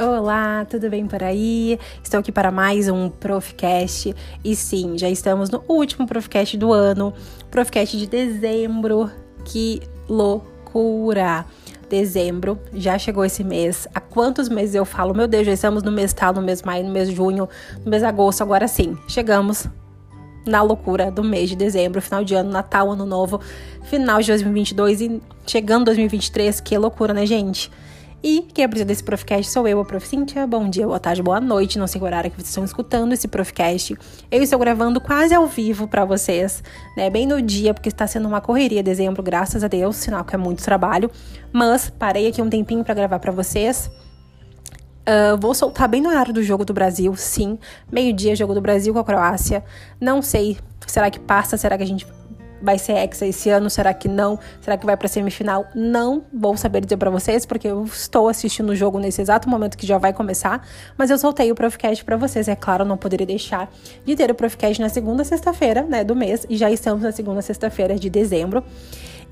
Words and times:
Olá, 0.00 0.64
tudo 0.64 0.88
bem 0.88 1.06
por 1.06 1.22
aí? 1.22 1.78
Estou 2.02 2.20
aqui 2.20 2.32
para 2.32 2.50
mais 2.50 2.88
um 2.88 3.10
Profcast 3.10 4.16
e 4.42 4.56
sim, 4.56 4.96
já 4.96 5.10
estamos 5.10 5.50
no 5.50 5.62
último 5.68 6.06
Profcast 6.06 6.56
do 6.56 6.72
ano, 6.72 7.12
Profcast 7.50 7.98
de 7.98 8.06
dezembro. 8.06 9.10
Que 9.44 9.82
loucura! 10.08 11.44
Dezembro, 11.90 12.58
já 12.72 12.96
chegou 12.96 13.26
esse 13.26 13.44
mês. 13.44 13.86
Há 13.94 14.00
quantos 14.00 14.48
meses 14.48 14.74
eu 14.74 14.86
falo, 14.86 15.12
meu 15.12 15.28
Deus, 15.28 15.44
já 15.44 15.52
estamos 15.52 15.82
no 15.82 15.92
mês 15.92 16.14
tal, 16.14 16.32
no 16.32 16.40
mês 16.40 16.62
maio, 16.62 16.86
no 16.86 16.90
mês 16.90 17.10
junho, 17.10 17.46
no 17.84 17.90
mês 17.90 18.02
agosto, 18.02 18.40
agora 18.40 18.66
sim, 18.66 18.96
chegamos 19.06 19.66
na 20.46 20.62
loucura 20.62 21.10
do 21.10 21.22
mês 21.22 21.50
de 21.50 21.56
dezembro, 21.56 22.00
final 22.00 22.24
de 22.24 22.34
ano, 22.34 22.50
Natal, 22.50 22.90
Ano 22.90 23.04
Novo, 23.04 23.38
final 23.82 24.22
de 24.22 24.28
2022 24.28 25.00
e 25.02 25.22
chegando 25.46 25.84
2023, 25.84 26.58
que 26.58 26.78
loucura, 26.78 27.12
né, 27.12 27.26
gente? 27.26 27.70
E 28.22 28.42
quem 28.52 28.66
apresenta 28.66 28.88
desse 28.88 29.02
Profcast 29.02 29.50
sou 29.50 29.66
eu, 29.66 29.80
a 29.80 29.84
Prof. 29.84 30.06
Cíntia. 30.06 30.46
Bom 30.46 30.68
dia, 30.68 30.86
boa 30.86 31.00
tarde, 31.00 31.22
boa 31.22 31.40
noite. 31.40 31.78
Não 31.78 31.86
sei 31.86 31.98
o 31.98 32.04
horário 32.04 32.30
que 32.30 32.36
vocês 32.36 32.48
estão 32.48 32.64
escutando 32.64 33.14
esse 33.14 33.26
Profcast. 33.26 33.96
Eu 34.30 34.42
estou 34.42 34.58
gravando 34.58 35.00
quase 35.00 35.34
ao 35.34 35.46
vivo 35.46 35.88
para 35.88 36.04
vocês, 36.04 36.62
né? 36.94 37.08
Bem 37.08 37.26
no 37.26 37.40
dia, 37.40 37.72
porque 37.72 37.88
está 37.88 38.06
sendo 38.06 38.28
uma 38.28 38.40
correria 38.42 38.82
dezembro, 38.82 39.22
graças 39.22 39.64
a 39.64 39.68
Deus, 39.68 39.96
sinal 39.96 40.22
que 40.22 40.34
é 40.34 40.38
muito 40.38 40.62
trabalho. 40.62 41.10
Mas 41.50 41.88
parei 41.88 42.26
aqui 42.26 42.42
um 42.42 42.50
tempinho 42.50 42.84
para 42.84 42.92
gravar 42.92 43.18
para 43.18 43.32
vocês. 43.32 43.90
Uh, 45.00 45.38
vou 45.40 45.54
soltar 45.54 45.88
bem 45.88 46.02
no 46.02 46.10
horário 46.10 46.34
do 46.34 46.42
jogo 46.42 46.62
do 46.62 46.74
Brasil, 46.74 47.16
sim. 47.16 47.58
Meio-dia, 47.90 48.36
jogo 48.36 48.52
do 48.52 48.60
Brasil 48.60 48.92
com 48.92 48.98
a 48.98 49.04
Croácia. 49.04 49.64
Não 49.98 50.20
sei, 50.20 50.58
será 50.86 51.10
que 51.10 51.18
passa? 51.18 51.56
Será 51.56 51.78
que 51.78 51.82
a 51.84 51.86
gente 51.86 52.06
vai 52.60 52.78
ser 52.78 52.92
hexa 52.92 53.26
esse 53.26 53.50
ano? 53.50 53.68
Será 53.70 53.92
que 53.94 54.08
não? 54.08 54.38
Será 54.60 54.76
que 54.76 54.86
vai 54.86 54.96
para 54.96 55.08
semifinal? 55.08 55.66
Não 55.74 56.24
vou 56.32 56.56
saber 56.56 56.84
dizer 56.84 56.96
para 56.96 57.10
vocês, 57.10 57.46
porque 57.46 57.68
eu 57.68 57.84
estou 57.84 58.28
assistindo 58.28 58.70
o 58.70 58.76
jogo 58.76 58.98
nesse 58.98 59.20
exato 59.20 59.48
momento 59.48 59.76
que 59.76 59.86
já 59.86 59.98
vai 59.98 60.12
começar, 60.12 60.66
mas 60.96 61.10
eu 61.10 61.18
soltei 61.18 61.50
o 61.50 61.54
Profcast 61.54 62.04
para 62.04 62.16
vocês. 62.16 62.48
É 62.48 62.56
claro, 62.56 62.84
não 62.84 62.96
poderia 62.96 63.26
deixar 63.26 63.70
de 64.04 64.14
ter 64.16 64.30
o 64.30 64.34
Profcast 64.34 64.80
na 64.80 64.88
segunda 64.88 65.24
sexta-feira, 65.24 65.82
né, 65.82 66.04
do 66.04 66.14
mês, 66.14 66.46
e 66.48 66.56
já 66.56 66.70
estamos 66.70 67.02
na 67.02 67.12
segunda 67.12 67.42
sexta-feira 67.42 67.96
de 67.96 68.10
dezembro. 68.10 68.62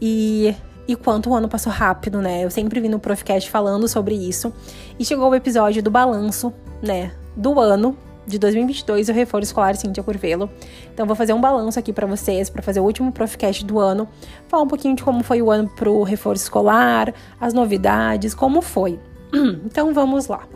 E 0.00 0.54
e 0.88 0.96
quanto 0.96 1.28
o 1.28 1.34
ano 1.34 1.50
passou 1.50 1.70
rápido, 1.70 2.22
né? 2.22 2.42
Eu 2.42 2.50
sempre 2.50 2.80
vi 2.80 2.88
no 2.88 2.98
Profcast 2.98 3.50
falando 3.50 3.86
sobre 3.86 4.14
isso. 4.14 4.50
E 4.98 5.04
chegou 5.04 5.28
o 5.28 5.34
episódio 5.34 5.82
do 5.82 5.90
balanço, 5.90 6.50
né, 6.82 7.12
do 7.36 7.60
ano 7.60 7.94
de 8.28 8.38
2022 8.38 9.08
o 9.08 9.12
reforço 9.12 9.46
escolar 9.46 9.74
Cintia 9.76 10.02
Curvelo. 10.02 10.50
Então 10.92 11.06
vou 11.06 11.16
fazer 11.16 11.32
um 11.32 11.40
balanço 11.40 11.78
aqui 11.78 11.92
para 11.92 12.06
vocês, 12.06 12.50
para 12.50 12.62
fazer 12.62 12.80
o 12.80 12.84
último 12.84 13.10
Profcast 13.10 13.64
do 13.64 13.78
ano, 13.78 14.08
falar 14.46 14.62
um 14.62 14.68
pouquinho 14.68 14.94
de 14.94 15.02
como 15.02 15.24
foi 15.24 15.40
o 15.42 15.50
ano 15.50 15.68
pro 15.68 16.02
reforço 16.02 16.44
escolar, 16.44 17.12
as 17.40 17.54
novidades, 17.54 18.34
como 18.34 18.62
foi. 18.62 18.98
Então 19.64 19.92
vamos 19.92 20.26
lá. 20.26 20.46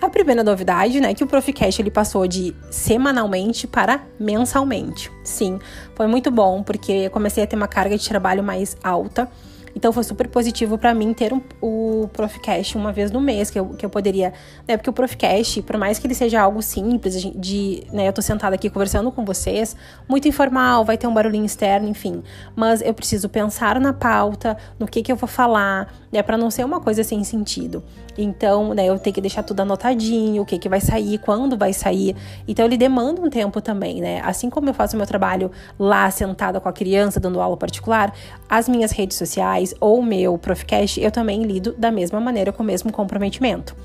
A 0.00 0.08
primeira 0.08 0.44
novidade, 0.44 1.00
né, 1.00 1.12
que 1.12 1.24
o 1.24 1.26
Proficast 1.26 1.82
ele 1.82 1.90
passou 1.90 2.26
de 2.28 2.54
semanalmente 2.70 3.66
para 3.66 4.00
mensalmente. 4.18 5.10
Sim, 5.24 5.58
foi 5.96 6.06
muito 6.06 6.30
bom 6.30 6.62
porque 6.62 6.92
eu 6.92 7.10
comecei 7.10 7.42
a 7.42 7.46
ter 7.46 7.56
uma 7.56 7.66
carga 7.66 7.98
de 7.98 8.08
trabalho 8.08 8.42
mais 8.42 8.76
alta 8.82 9.28
então 9.74 9.92
foi 9.92 10.04
super 10.04 10.28
positivo 10.28 10.78
para 10.78 10.94
mim 10.94 11.12
ter 11.12 11.32
um, 11.32 11.40
o 11.60 12.08
Profcast 12.12 12.76
uma 12.76 12.92
vez 12.92 13.10
no 13.10 13.20
mês, 13.20 13.50
que 13.50 13.58
eu, 13.58 13.70
que 13.70 13.84
eu 13.84 13.90
poderia. 13.90 14.32
Né, 14.66 14.76
porque 14.76 14.90
o 14.90 14.92
Profcast, 14.92 15.62
por 15.62 15.76
mais 15.76 15.98
que 15.98 16.06
ele 16.06 16.14
seja 16.14 16.40
algo 16.40 16.62
simples, 16.62 17.22
de. 17.22 17.82
Né, 17.92 18.08
eu 18.08 18.12
tô 18.12 18.22
sentada 18.22 18.54
aqui 18.54 18.70
conversando 18.70 19.10
com 19.10 19.24
vocês, 19.24 19.76
muito 20.08 20.28
informal, 20.28 20.84
vai 20.84 20.96
ter 20.96 21.06
um 21.06 21.14
barulhinho 21.14 21.44
externo, 21.46 21.88
enfim. 21.88 22.22
Mas 22.54 22.80
eu 22.82 22.94
preciso 22.94 23.28
pensar 23.28 23.80
na 23.80 23.92
pauta, 23.92 24.56
no 24.78 24.86
que, 24.86 25.02
que 25.02 25.12
eu 25.12 25.16
vou 25.16 25.28
falar, 25.28 25.92
né, 26.12 26.22
para 26.22 26.36
não 26.36 26.50
ser 26.50 26.64
uma 26.64 26.80
coisa 26.80 27.04
sem 27.04 27.22
sentido. 27.24 27.82
Então, 28.16 28.74
né, 28.74 28.86
eu 28.86 28.98
tenho 28.98 29.14
que 29.14 29.20
deixar 29.20 29.42
tudo 29.42 29.60
anotadinho, 29.60 30.42
o 30.42 30.46
que, 30.46 30.58
que 30.58 30.68
vai 30.68 30.80
sair, 30.80 31.18
quando 31.18 31.56
vai 31.56 31.72
sair. 31.72 32.16
Então, 32.46 32.64
ele 32.64 32.76
demanda 32.76 33.20
um 33.20 33.30
tempo 33.30 33.60
também, 33.60 34.00
né? 34.00 34.20
Assim 34.24 34.50
como 34.50 34.68
eu 34.68 34.74
faço 34.74 34.96
meu 34.96 35.06
trabalho 35.06 35.50
lá 35.78 36.10
sentada 36.10 36.60
com 36.60 36.68
a 36.68 36.72
criança, 36.72 37.20
dando 37.20 37.40
aula 37.40 37.56
particular, 37.56 38.12
as 38.48 38.68
minhas 38.68 38.90
redes 38.90 39.16
sociais 39.16 39.74
ou 39.80 40.02
meu 40.02 40.36
Profcast, 40.38 41.00
eu 41.00 41.10
também 41.10 41.42
lido 41.44 41.74
da 41.78 41.90
mesma 41.90 42.20
maneira, 42.20 42.52
com 42.52 42.62
o 42.62 42.66
mesmo 42.66 42.90
comprometimento. 42.90 43.76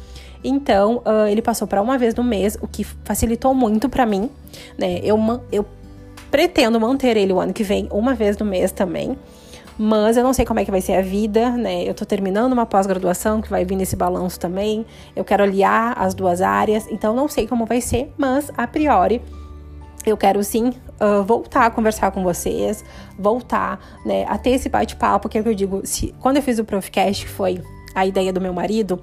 Então, 0.44 1.01
uh, 1.06 1.28
ele 1.29 1.41
passou 1.41 1.67
para 1.67 1.81
uma 1.81 1.97
vez 1.97 2.13
no 2.16 2.23
mês, 2.23 2.57
o 2.62 2.67
que 2.67 2.83
facilitou 2.83 3.53
muito 3.53 3.88
para 3.88 4.06
mim, 4.06 4.29
né? 4.78 5.00
Eu, 5.01 5.17
eu 5.51 5.66
pretendo 6.29 6.79
manter 6.79 7.16
ele 7.16 7.31
o 7.31 7.39
ano 7.39 7.53
que 7.53 7.63
vem, 7.63 7.88
uma 7.91 8.13
vez 8.13 8.38
no 8.38 8.45
mês 8.45 8.72
também. 8.72 9.17
Mas 9.78 10.17
eu 10.17 10.23
não 10.23 10.34
sei 10.34 10.45
como 10.45 10.59
é 10.59 10.66
que 10.66 10.72
vai 10.72 10.81
ser 10.81 10.94
a 10.94 11.01
vida, 11.01 11.51
né? 11.51 11.84
Eu 11.84 11.94
tô 11.94 12.06
terminando 12.06 12.53
uma 12.53 12.66
pós-graduação 12.66 13.41
que 13.41 13.50
vai 13.50 13.66
vir 13.66 13.75
nesse 13.75 13.95
balanço 13.95 14.39
também. 14.39 14.85
Eu 15.16 15.23
quero 15.23 15.44
aliar 15.44 15.97
as 15.97 16.13
duas 16.13 16.41
áreas, 16.41 16.88
então 16.89 17.16
não 17.16 17.28
sei 17.28 17.47
como 17.47 17.66
vai 17.66 17.81
ser, 17.81 18.13
mas 18.17 18.51
a 18.56 18.67
priori 18.67 19.22
eu 20.06 20.17
quero 20.17 20.44
sim 20.44 20.73
uh, 21.00 21.23
voltar 21.23 21.66
a 21.66 21.72
conversar 21.72 22.12
com 22.12 22.23
vocês, 22.23 22.83
voltar 23.17 23.79
né, 24.06 24.25
a 24.28 24.38
ter 24.38 24.51
esse 24.51 24.69
bate-papo, 24.69 25.29
que 25.29 25.38
é 25.38 25.41
o 25.41 25.44
que 25.44 25.50
eu 25.50 25.56
digo, 25.56 25.81
se, 25.85 26.13
quando 26.19 26.38
eu 26.38 26.44
fiz 26.44 26.59
o 26.59 26.66
Profcast, 26.66 27.25
que 27.25 27.31
foi 27.31 27.62
a 27.95 28.06
ideia 28.06 28.33
do 28.33 28.41
meu 28.41 28.53
marido, 28.53 29.00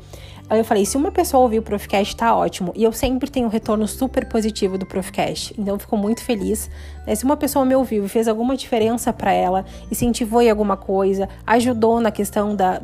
eu 0.58 0.64
falei, 0.64 0.84
se 0.84 0.96
uma 0.96 1.12
pessoa 1.12 1.42
ouvir 1.42 1.60
o 1.60 1.62
Profcast, 1.62 2.16
tá 2.16 2.34
ótimo. 2.34 2.72
E 2.74 2.82
eu 2.82 2.92
sempre 2.92 3.30
tenho 3.30 3.46
um 3.46 3.50
retorno 3.50 3.86
super 3.86 4.26
positivo 4.26 4.76
do 4.76 4.84
Profcast. 4.84 5.54
Então, 5.56 5.74
eu 5.74 5.78
fico 5.78 5.96
muito 5.96 6.24
feliz. 6.24 6.68
Né? 7.06 7.14
Se 7.14 7.24
uma 7.24 7.36
pessoa 7.36 7.64
me 7.64 7.74
ouviu 7.74 8.04
e 8.04 8.08
fez 8.08 8.26
alguma 8.26 8.56
diferença 8.56 9.12
para 9.12 9.32
ela, 9.32 9.64
incentivou 9.90 10.42
em 10.42 10.50
alguma 10.50 10.76
coisa, 10.76 11.28
ajudou 11.46 12.00
na 12.00 12.10
questão 12.10 12.56
da, 12.56 12.82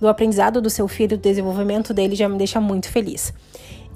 do 0.00 0.08
aprendizado 0.08 0.60
do 0.60 0.70
seu 0.70 0.88
filho, 0.88 1.16
do 1.16 1.22
desenvolvimento 1.22 1.92
dele, 1.92 2.14
já 2.14 2.28
me 2.28 2.38
deixa 2.38 2.60
muito 2.60 2.88
feliz. 2.88 3.32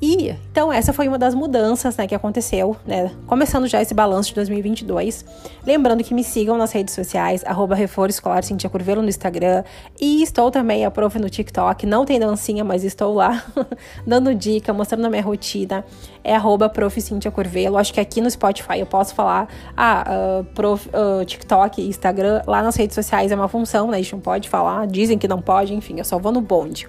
E 0.01 0.31
então 0.51 0.73
essa 0.73 0.93
foi 0.93 1.09
uma 1.09 1.19
das 1.19 1.35
mudanças 1.35 1.97
né, 1.97 2.07
que 2.07 2.15
aconteceu, 2.15 2.77
né? 2.87 3.11
Começando 3.27 3.67
já 3.67 3.83
esse 3.83 3.93
balanço 3.93 4.29
de 4.29 4.37
2022. 4.37 5.25
Lembrando 5.67 6.05
que 6.05 6.15
me 6.15 6.23
sigam 6.23 6.57
nas 6.57 6.71
redes 6.71 6.95
sociais, 6.95 7.43
arroba 7.45 7.77
Escolar 8.09 8.45
Cintia 8.45 8.71
Curvelo 8.71 9.03
no 9.03 9.09
Instagram. 9.09 9.65
E 10.01 10.23
estou 10.23 10.53
também 10.53 10.85
a 10.85 10.91
prof 10.91 11.19
no 11.19 11.29
TikTok. 11.29 11.85
Não 11.85 12.05
tem 12.05 12.21
dancinha, 12.21 12.63
mas 12.63 12.85
estou 12.85 13.13
lá 13.13 13.45
dando 14.07 14.33
dica, 14.35 14.73
mostrando 14.73 15.07
a 15.07 15.11
minha 15.11 15.23
rotina. 15.23 15.85
É 16.23 16.37
arroba 16.37 16.69
prof 16.69 17.01
Cintia 17.01 17.33
Curvelo. 17.33 17.77
Acho 17.77 17.93
que 17.93 18.01
aqui 18.01 18.21
no 18.21 18.31
Spotify 18.31 18.79
eu 18.79 18.87
posso 18.87 19.15
falar, 19.17 19.49
ah, 19.77 20.05
uh, 20.41 20.45
prof, 20.55 20.89
uh, 20.91 21.25
TikTok, 21.25 21.83
Instagram. 21.83 22.43
Lá 22.47 22.63
nas 22.63 22.77
redes 22.77 22.95
sociais 22.95 23.33
é 23.33 23.35
uma 23.35 23.49
função, 23.49 23.89
né? 23.89 23.99
A 23.99 24.01
gente 24.01 24.13
não 24.13 24.21
pode 24.21 24.49
falar, 24.49 24.87
dizem 24.87 25.19
que 25.19 25.27
não 25.27 25.43
pode, 25.43 25.75
enfim, 25.75 25.99
eu 25.99 26.05
só 26.05 26.19
vou 26.19 26.31
no 26.31 26.41
bonde. 26.41 26.87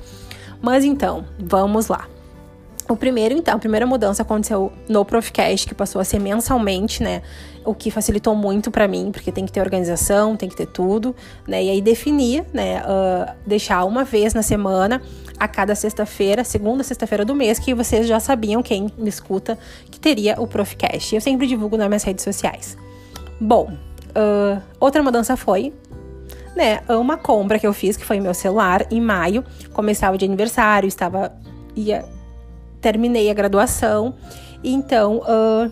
Mas 0.62 0.86
então, 0.86 1.26
vamos 1.40 1.88
lá. 1.88 2.08
O 2.90 2.98
primeiro, 2.98 3.36
então, 3.36 3.56
a 3.56 3.60
primeira 3.60 3.86
mudança 3.86 4.24
aconteceu 4.24 4.74
no 4.90 5.06
Profcast, 5.06 5.68
que 5.68 5.76
passou 5.76 6.02
a 6.02 6.04
ser 6.04 6.18
mensalmente, 6.18 7.04
né? 7.04 7.22
O 7.64 7.76
que 7.76 7.92
facilitou 7.92 8.34
muito 8.34 8.72
para 8.72 8.88
mim, 8.88 9.12
porque 9.12 9.32
tem 9.32 9.46
que 9.46 9.52
ter 9.52 9.62
organização, 9.62 10.36
tem 10.36 10.50
que 10.50 10.56
ter 10.56 10.66
tudo, 10.66 11.16
né? 11.48 11.64
E 11.64 11.70
aí 11.70 11.82
definir, 11.82 12.44
né? 12.52 12.82
Uh, 12.82 13.32
deixar 13.46 13.86
uma 13.86 14.04
vez 14.04 14.34
na 14.34 14.42
semana, 14.42 15.04
a 15.40 15.48
cada 15.48 15.76
sexta-feira, 15.76 16.44
segunda 16.44 16.84
sexta-feira 16.84 17.24
do 17.24 17.36
mês, 17.36 17.60
que 17.60 17.76
vocês 17.76 18.08
já 18.08 18.20
sabiam, 18.20 18.64
quem 18.64 18.92
me 18.98 19.08
escuta, 19.08 19.56
que 19.92 20.00
teria 20.00 20.42
o 20.42 20.48
Profcast. 20.48 21.14
Eu 21.14 21.22
sempre 21.22 21.46
divulgo 21.46 21.78
nas 21.78 21.88
minhas 21.88 22.04
redes 22.04 22.24
sociais. 22.24 22.76
Bom, 23.40 23.72
uh, 23.72 24.60
outra 24.80 25.04
mudança 25.04 25.38
foi 25.38 25.72
né, 26.56 26.80
uma 26.90 27.18
compra 27.18 27.60
que 27.60 27.68
eu 27.68 27.74
fiz, 27.74 27.96
que 27.96 28.04
foi 28.04 28.20
meu 28.20 28.34
celular, 28.34 28.88
em 28.90 29.00
maio. 29.00 29.46
Começava 29.74 30.18
de 30.18 30.26
aniversário, 30.26 30.88
estava. 30.88 31.32
ia 31.76 32.04
terminei 32.82 33.30
a 33.30 33.34
graduação. 33.34 34.16
Então, 34.64 35.18
uh, 35.20 35.72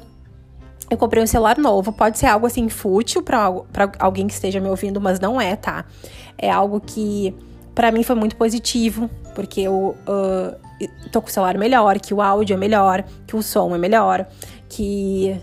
eu 0.90 0.98
comprei 0.98 1.22
um 1.22 1.28
celular 1.28 1.58
novo. 1.58 1.92
Pode 1.92 2.18
ser 2.18 2.28
algo 2.28 2.48
assim 2.48 2.70
fútil 2.70 3.22
para 3.22 3.52
alguém 4.00 4.28
que 4.28 4.34
esteja 4.34 4.60
me 4.60 4.70
ouvindo, 4.70 5.02
mas 5.02 5.20
não 5.20 5.40
é, 5.40 5.56
tá? 5.56 5.86
É 6.38 6.50
algo 6.50 6.80
que 6.80 7.34
para 7.76 7.92
mim 7.92 8.04
foi 8.04 8.16
muito 8.16 8.36
positivo, 8.36 9.10
porque 9.36 9.62
eu 9.62 9.96
uh, 10.08 10.56
tô 11.12 11.22
com 11.22 11.28
o 11.28 11.32
celular 11.32 11.58
melhor, 11.58 12.00
que 12.00 12.14
o 12.14 12.22
áudio 12.22 12.54
é 12.56 12.58
melhor, 12.58 13.04
que 13.26 13.36
o 13.36 13.44
som 13.44 13.76
é 13.76 13.78
melhor, 13.78 14.26
que 14.68 15.40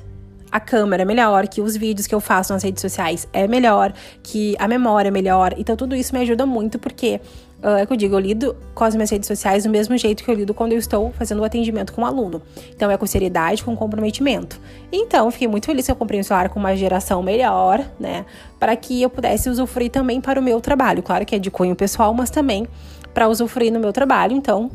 a 0.51 0.61
câmera 0.61 1.03
é 1.03 1.05
melhor, 1.05 1.49
que 1.49 1.61
os 1.61 1.77
vídeos 1.77 2.07
que 2.07 2.15
eu 2.15 2.21
faço 2.21 2.53
nas 2.53 2.63
redes 2.63 2.81
sociais 2.81 3.29
é 3.33 3.47
melhor, 3.49 3.93
que 4.23 4.57
a 4.59 4.69
memória 4.69 5.09
é 5.09 5.11
melhor. 5.11 5.55
Então 5.59 5.77
tudo 5.77 5.97
isso 5.97 6.15
me 6.15 6.23
ajuda 6.23 6.47
muito 6.47 6.79
porque 6.79 7.21
Uh, 7.65 7.79
é 7.79 7.87
que 7.87 7.93
eu 7.95 7.97
digo, 7.97 8.15
eu 8.15 8.19
lido 8.19 8.55
com 8.75 8.85
as 8.85 8.95
minhas 8.95 9.09
redes 9.09 9.27
sociais 9.27 9.65
do 9.65 9.71
mesmo 9.71 9.97
jeito 9.97 10.23
que 10.23 10.31
eu 10.31 10.35
lido 10.35 10.53
quando 10.53 10.73
eu 10.73 10.79
estou 10.79 11.11
fazendo 11.13 11.41
o 11.41 11.45
atendimento 11.45 11.95
com 11.95 12.03
o 12.03 12.05
um 12.05 12.07
aluno. 12.07 12.43
Então 12.77 12.91
é 12.91 12.99
com 12.99 13.07
seriedade, 13.07 13.65
com 13.65 13.75
comprometimento. 13.75 14.61
Então, 14.93 15.31
fiquei 15.31 15.49
muito 15.49 15.65
feliz 15.65 15.87
que 15.87 15.91
eu 15.91 15.97
comprei 15.97 16.21
um 16.21 16.23
celular 16.23 16.51
com 16.51 16.61
uma 16.61 16.77
geração 16.77 17.23
melhor, 17.23 17.83
né? 17.99 18.27
Para 18.61 18.77
que 18.77 19.01
eu 19.01 19.09
pudesse 19.09 19.49
usufruir 19.49 19.91
também 19.91 20.21
para 20.21 20.39
o 20.39 20.43
meu 20.43 20.61
trabalho. 20.61 21.03
Claro 21.03 21.25
que 21.25 21.35
é 21.35 21.39
de 21.39 21.51
cunho 21.51 21.75
pessoal, 21.75 22.13
mas 22.13 22.29
também 22.29 22.69
para 23.15 23.29
usufruir 23.29 23.73
no 23.73 23.81
meu 23.81 23.95
trabalho. 23.95 24.37
Então, 24.37 24.71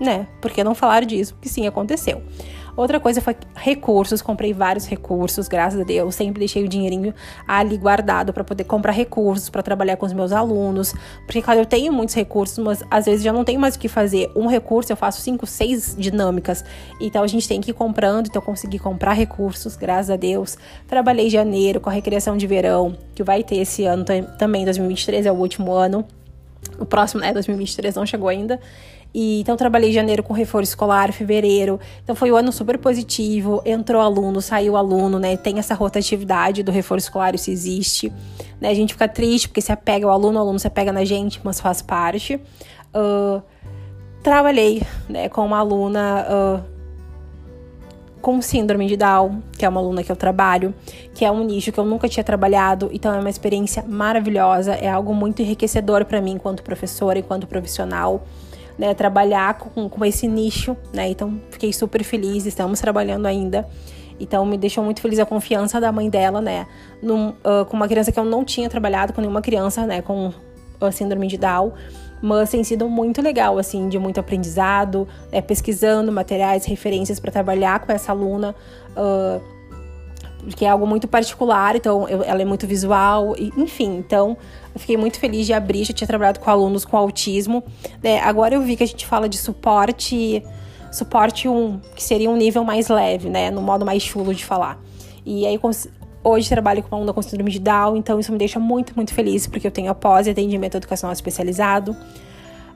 né? 0.00 0.26
Por 0.40 0.50
que 0.50 0.64
não 0.64 0.74
falar 0.74 1.04
disso? 1.04 1.36
Que 1.40 1.48
sim, 1.48 1.68
aconteceu. 1.68 2.20
Outra 2.78 3.00
coisa 3.00 3.20
foi 3.20 3.34
recursos, 3.56 4.22
comprei 4.22 4.52
vários 4.52 4.86
recursos, 4.86 5.48
graças 5.48 5.80
a 5.80 5.82
Deus, 5.82 6.14
sempre 6.14 6.38
deixei 6.38 6.64
o 6.64 6.68
dinheirinho 6.68 7.12
ali 7.44 7.76
guardado 7.76 8.32
para 8.32 8.44
poder 8.44 8.62
comprar 8.62 8.92
recursos, 8.92 9.50
para 9.50 9.64
trabalhar 9.64 9.96
com 9.96 10.06
os 10.06 10.12
meus 10.12 10.30
alunos, 10.30 10.94
porque 11.26 11.42
claro, 11.42 11.58
eu 11.58 11.66
tenho 11.66 11.92
muitos 11.92 12.14
recursos, 12.14 12.56
mas 12.58 12.84
às 12.88 13.06
vezes 13.06 13.24
já 13.24 13.32
não 13.32 13.42
tenho 13.42 13.58
mais 13.58 13.74
o 13.74 13.80
que 13.80 13.88
fazer. 13.88 14.30
Um 14.36 14.46
recurso 14.46 14.92
eu 14.92 14.96
faço 14.96 15.20
cinco, 15.20 15.44
seis 15.44 15.96
dinâmicas, 15.98 16.64
então 17.00 17.24
a 17.24 17.26
gente 17.26 17.48
tem 17.48 17.60
que 17.60 17.72
ir 17.72 17.74
comprando, 17.74 18.28
então 18.28 18.40
eu 18.40 18.46
consegui 18.46 18.78
comprar 18.78 19.12
recursos, 19.12 19.74
graças 19.74 20.10
a 20.10 20.16
Deus. 20.16 20.56
Trabalhei 20.86 21.28
janeiro 21.28 21.80
com 21.80 21.90
a 21.90 21.92
recreação 21.92 22.36
de 22.36 22.46
verão, 22.46 22.96
que 23.12 23.24
vai 23.24 23.42
ter 23.42 23.56
esse 23.56 23.86
ano 23.86 24.04
também, 24.38 24.64
2023 24.64 25.26
é 25.26 25.32
o 25.32 25.34
último 25.34 25.72
ano. 25.72 26.06
O 26.78 26.84
próximo, 26.84 27.22
né, 27.22 27.32
2023 27.32 27.96
não 27.96 28.06
chegou 28.06 28.28
ainda. 28.28 28.60
E, 29.14 29.40
então, 29.40 29.56
trabalhei 29.56 29.92
janeiro 29.92 30.22
com 30.22 30.32
reforço 30.32 30.70
escolar, 30.70 31.12
fevereiro. 31.12 31.80
Então, 32.04 32.14
foi 32.14 32.30
um 32.30 32.36
ano 32.36 32.52
super 32.52 32.78
positivo. 32.78 33.62
Entrou 33.64 34.02
aluno, 34.02 34.40
saiu 34.40 34.76
aluno, 34.76 35.18
né? 35.18 35.36
Tem 35.36 35.58
essa 35.58 35.74
rotatividade 35.74 36.62
do 36.62 36.70
reforço 36.70 37.06
escolar, 37.06 37.34
isso 37.34 37.50
existe. 37.50 38.12
Né? 38.60 38.68
A 38.68 38.74
gente 38.74 38.92
fica 38.92 39.08
triste 39.08 39.48
porque 39.48 39.60
se 39.60 39.72
apega 39.72 40.06
ao 40.06 40.12
aluno, 40.12 40.38
o 40.38 40.42
aluno 40.42 40.58
se 40.58 40.66
apega 40.66 40.92
na 40.92 41.04
gente, 41.04 41.40
mas 41.42 41.58
faz 41.60 41.80
parte. 41.80 42.40
Uh, 42.94 43.42
trabalhei 44.22 44.82
né, 45.08 45.28
com 45.28 45.44
uma 45.44 45.58
aluna. 45.58 46.26
Uh, 46.30 46.78
com 48.20 48.42
síndrome 48.42 48.86
de 48.86 48.96
Down, 48.96 49.40
que 49.56 49.64
é 49.64 49.68
uma 49.68 49.80
aluna 49.80 50.02
que 50.02 50.10
eu 50.10 50.16
trabalho, 50.16 50.74
que 51.14 51.24
é 51.24 51.30
um 51.30 51.44
nicho 51.44 51.70
que 51.70 51.78
eu 51.78 51.84
nunca 51.84 52.08
tinha 52.08 52.24
trabalhado, 52.24 52.90
então 52.92 53.14
é 53.14 53.20
uma 53.20 53.30
experiência 53.30 53.84
maravilhosa, 53.86 54.74
é 54.74 54.88
algo 54.88 55.14
muito 55.14 55.40
enriquecedor 55.40 56.04
para 56.04 56.20
mim 56.20 56.32
enquanto 56.32 56.62
professora, 56.64 57.20
enquanto 57.20 57.46
profissional 57.46 58.26
né, 58.78 58.94
trabalhar 58.94 59.54
com, 59.58 59.88
com 59.88 60.04
esse 60.04 60.28
nicho, 60.28 60.76
né? 60.92 61.08
Então 61.08 61.40
fiquei 61.50 61.72
super 61.72 62.02
feliz, 62.04 62.46
estamos 62.46 62.80
trabalhando 62.80 63.26
ainda. 63.26 63.68
Então 64.20 64.44
me 64.46 64.56
deixou 64.56 64.84
muito 64.84 65.00
feliz 65.00 65.18
a 65.18 65.26
confiança 65.26 65.80
da 65.80 65.90
mãe 65.90 66.08
dela, 66.08 66.40
né? 66.40 66.66
Num, 67.02 67.30
uh, 67.30 67.64
com 67.68 67.76
uma 67.76 67.88
criança 67.88 68.12
que 68.12 68.18
eu 68.18 68.24
não 68.24 68.44
tinha 68.44 68.68
trabalhado 68.68 69.12
com 69.12 69.20
nenhuma 69.20 69.42
criança, 69.42 69.86
né? 69.86 70.00
Com 70.00 70.32
síndrome 70.92 71.26
de 71.26 71.36
Down. 71.36 71.72
Mas 72.20 72.50
tem 72.50 72.64
sido 72.64 72.88
muito 72.88 73.22
legal, 73.22 73.58
assim, 73.58 73.88
de 73.88 73.96
muito 73.96 74.18
aprendizado, 74.18 75.06
né, 75.30 75.40
pesquisando 75.40 76.10
materiais, 76.10 76.64
referências 76.64 77.20
para 77.20 77.30
trabalhar 77.30 77.78
com 77.78 77.92
essa 77.92 78.10
aluna. 78.10 78.56
Uh, 78.96 79.40
que 80.56 80.64
é 80.64 80.68
algo 80.68 80.86
muito 80.86 81.06
particular, 81.06 81.76
então 81.76 82.08
eu, 82.08 82.22
ela 82.22 82.40
é 82.40 82.44
muito 82.44 82.66
visual, 82.66 83.34
e, 83.36 83.52
enfim, 83.56 83.96
então 83.98 84.36
fiquei 84.78 84.96
muito 84.96 85.18
feliz 85.18 85.46
de 85.46 85.52
abrir, 85.52 85.84
já 85.84 85.92
tinha 85.92 86.08
trabalhado 86.08 86.40
com 86.40 86.50
alunos 86.50 86.84
com 86.84 86.96
autismo, 86.96 87.62
né? 88.02 88.20
Agora 88.20 88.54
eu 88.54 88.62
vi 88.62 88.76
que 88.76 88.82
a 88.82 88.86
gente 88.86 89.06
fala 89.06 89.28
de 89.28 89.36
suporte, 89.36 90.42
suporte 90.90 91.48
1, 91.48 91.80
que 91.94 92.02
seria 92.02 92.30
um 92.30 92.36
nível 92.36 92.64
mais 92.64 92.88
leve, 92.88 93.28
né, 93.28 93.50
no 93.50 93.60
modo 93.60 93.84
mais 93.84 94.02
chulo 94.02 94.34
de 94.34 94.44
falar. 94.44 94.80
E 95.24 95.46
aí 95.46 95.58
hoje 96.22 96.48
trabalho 96.48 96.82
com 96.82 97.00
uma 97.00 97.12
com 97.12 97.22
síndrome 97.22 97.50
de 97.50 97.58
Down, 97.58 97.96
então 97.96 98.18
isso 98.18 98.32
me 98.32 98.38
deixa 98.38 98.58
muito, 98.58 98.94
muito 98.96 99.14
feliz, 99.14 99.46
porque 99.46 99.66
eu 99.66 99.70
tenho 99.70 99.90
após 99.90 100.26
atendimento 100.28 100.76
educacional 100.76 101.12
especializado. 101.12 101.96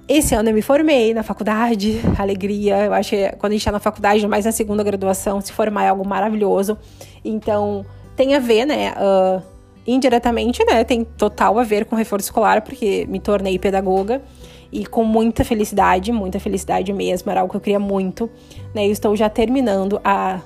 Esse 0.09 0.35
ano 0.35 0.51
eu 0.51 0.55
me 0.55 0.63
formei 0.63 1.15
na 1.15 1.23
faculdade, 1.23 2.01
alegria. 2.19 2.87
Eu 2.87 2.93
acho 2.93 3.11
que 3.11 3.29
quando 3.39 3.53
a 3.53 3.55
gente 3.55 3.61
está 3.61 3.73
na 3.73 3.79
faculdade, 3.79 4.27
mais 4.27 4.45
na 4.45 4.53
segunda 4.53 4.83
graduação, 4.83 5.41
se 5.41 5.53
formar 5.53 5.85
é 5.85 5.89
algo 5.89 6.07
maravilhoso. 6.07 6.77
Então, 7.25 7.87
tem 8.17 8.35
a 8.35 8.39
ver, 8.39 8.67
né? 8.67 8.93
Uh, 8.93 9.43
indiretamente, 9.87 10.65
né? 10.65 10.85
Tem 10.85 11.05
total 11.05 11.59
a 11.59 11.65
ver 11.65 11.85
com 11.85 11.97
reforço 11.97 12.27
escolar, 12.27 12.63
porque 12.63 13.07
me 13.09 13.21
tornei 13.21 13.59
pedagoga. 13.59 14.23
E 14.71 14.87
com 14.87 15.05
muita 15.05 15.45
felicidade, 15.45 16.11
muita 16.13 16.41
felicidade 16.41 16.93
mesmo, 16.95 17.31
era 17.31 17.43
algo 17.43 17.51
que 17.51 17.57
eu 17.57 17.61
queria 17.61 17.79
muito. 17.79 18.31
Né? 18.75 18.87
Eu 18.87 18.91
estou 18.91 19.15
já 19.15 19.29
terminando 19.29 20.01
a 20.03 20.41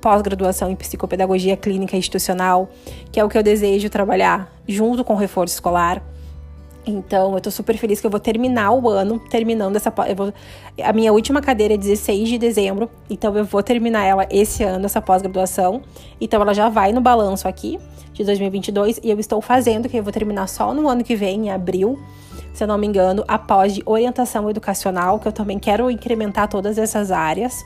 pós-graduação 0.00 0.70
em 0.70 0.76
psicopedagogia 0.76 1.56
clínica 1.56 1.96
institucional, 1.96 2.70
que 3.10 3.18
é 3.18 3.24
o 3.24 3.28
que 3.28 3.36
eu 3.36 3.42
desejo 3.42 3.90
trabalhar 3.90 4.52
junto 4.68 5.04
com 5.04 5.14
reforço 5.14 5.54
escolar. 5.54 6.02
Então, 6.86 7.34
eu 7.34 7.40
tô 7.40 7.50
super 7.50 7.76
feliz 7.76 8.00
que 8.00 8.06
eu 8.06 8.10
vou 8.10 8.20
terminar 8.20 8.72
o 8.72 8.88
ano, 8.88 9.18
terminando 9.18 9.76
essa. 9.76 9.92
Vou, 10.16 10.32
a 10.82 10.92
minha 10.92 11.12
última 11.12 11.40
cadeira 11.40 11.74
é 11.74 11.76
16 11.76 12.28
de 12.28 12.38
dezembro, 12.38 12.90
então 13.08 13.36
eu 13.36 13.44
vou 13.44 13.62
terminar 13.62 14.04
ela 14.04 14.26
esse 14.30 14.62
ano, 14.62 14.86
essa 14.86 15.00
pós-graduação. 15.00 15.82
Então, 16.20 16.40
ela 16.40 16.54
já 16.54 16.68
vai 16.68 16.92
no 16.92 17.00
balanço 17.00 17.46
aqui 17.46 17.78
de 18.12 18.24
2022 18.24 19.00
e 19.02 19.10
eu 19.10 19.18
estou 19.20 19.40
fazendo, 19.40 19.88
que 19.88 19.98
eu 19.98 20.02
vou 20.02 20.12
terminar 20.12 20.46
só 20.48 20.72
no 20.74 20.88
ano 20.88 21.04
que 21.04 21.14
vem, 21.14 21.46
em 21.46 21.50
abril, 21.50 21.98
se 22.52 22.64
eu 22.64 22.68
não 22.68 22.78
me 22.78 22.86
engano, 22.86 23.24
a 23.28 23.38
pós 23.38 23.74
de 23.74 23.82
orientação 23.86 24.48
educacional, 24.50 25.18
que 25.18 25.28
eu 25.28 25.32
também 25.32 25.58
quero 25.58 25.90
incrementar 25.90 26.48
todas 26.48 26.78
essas 26.78 27.10
áreas. 27.10 27.64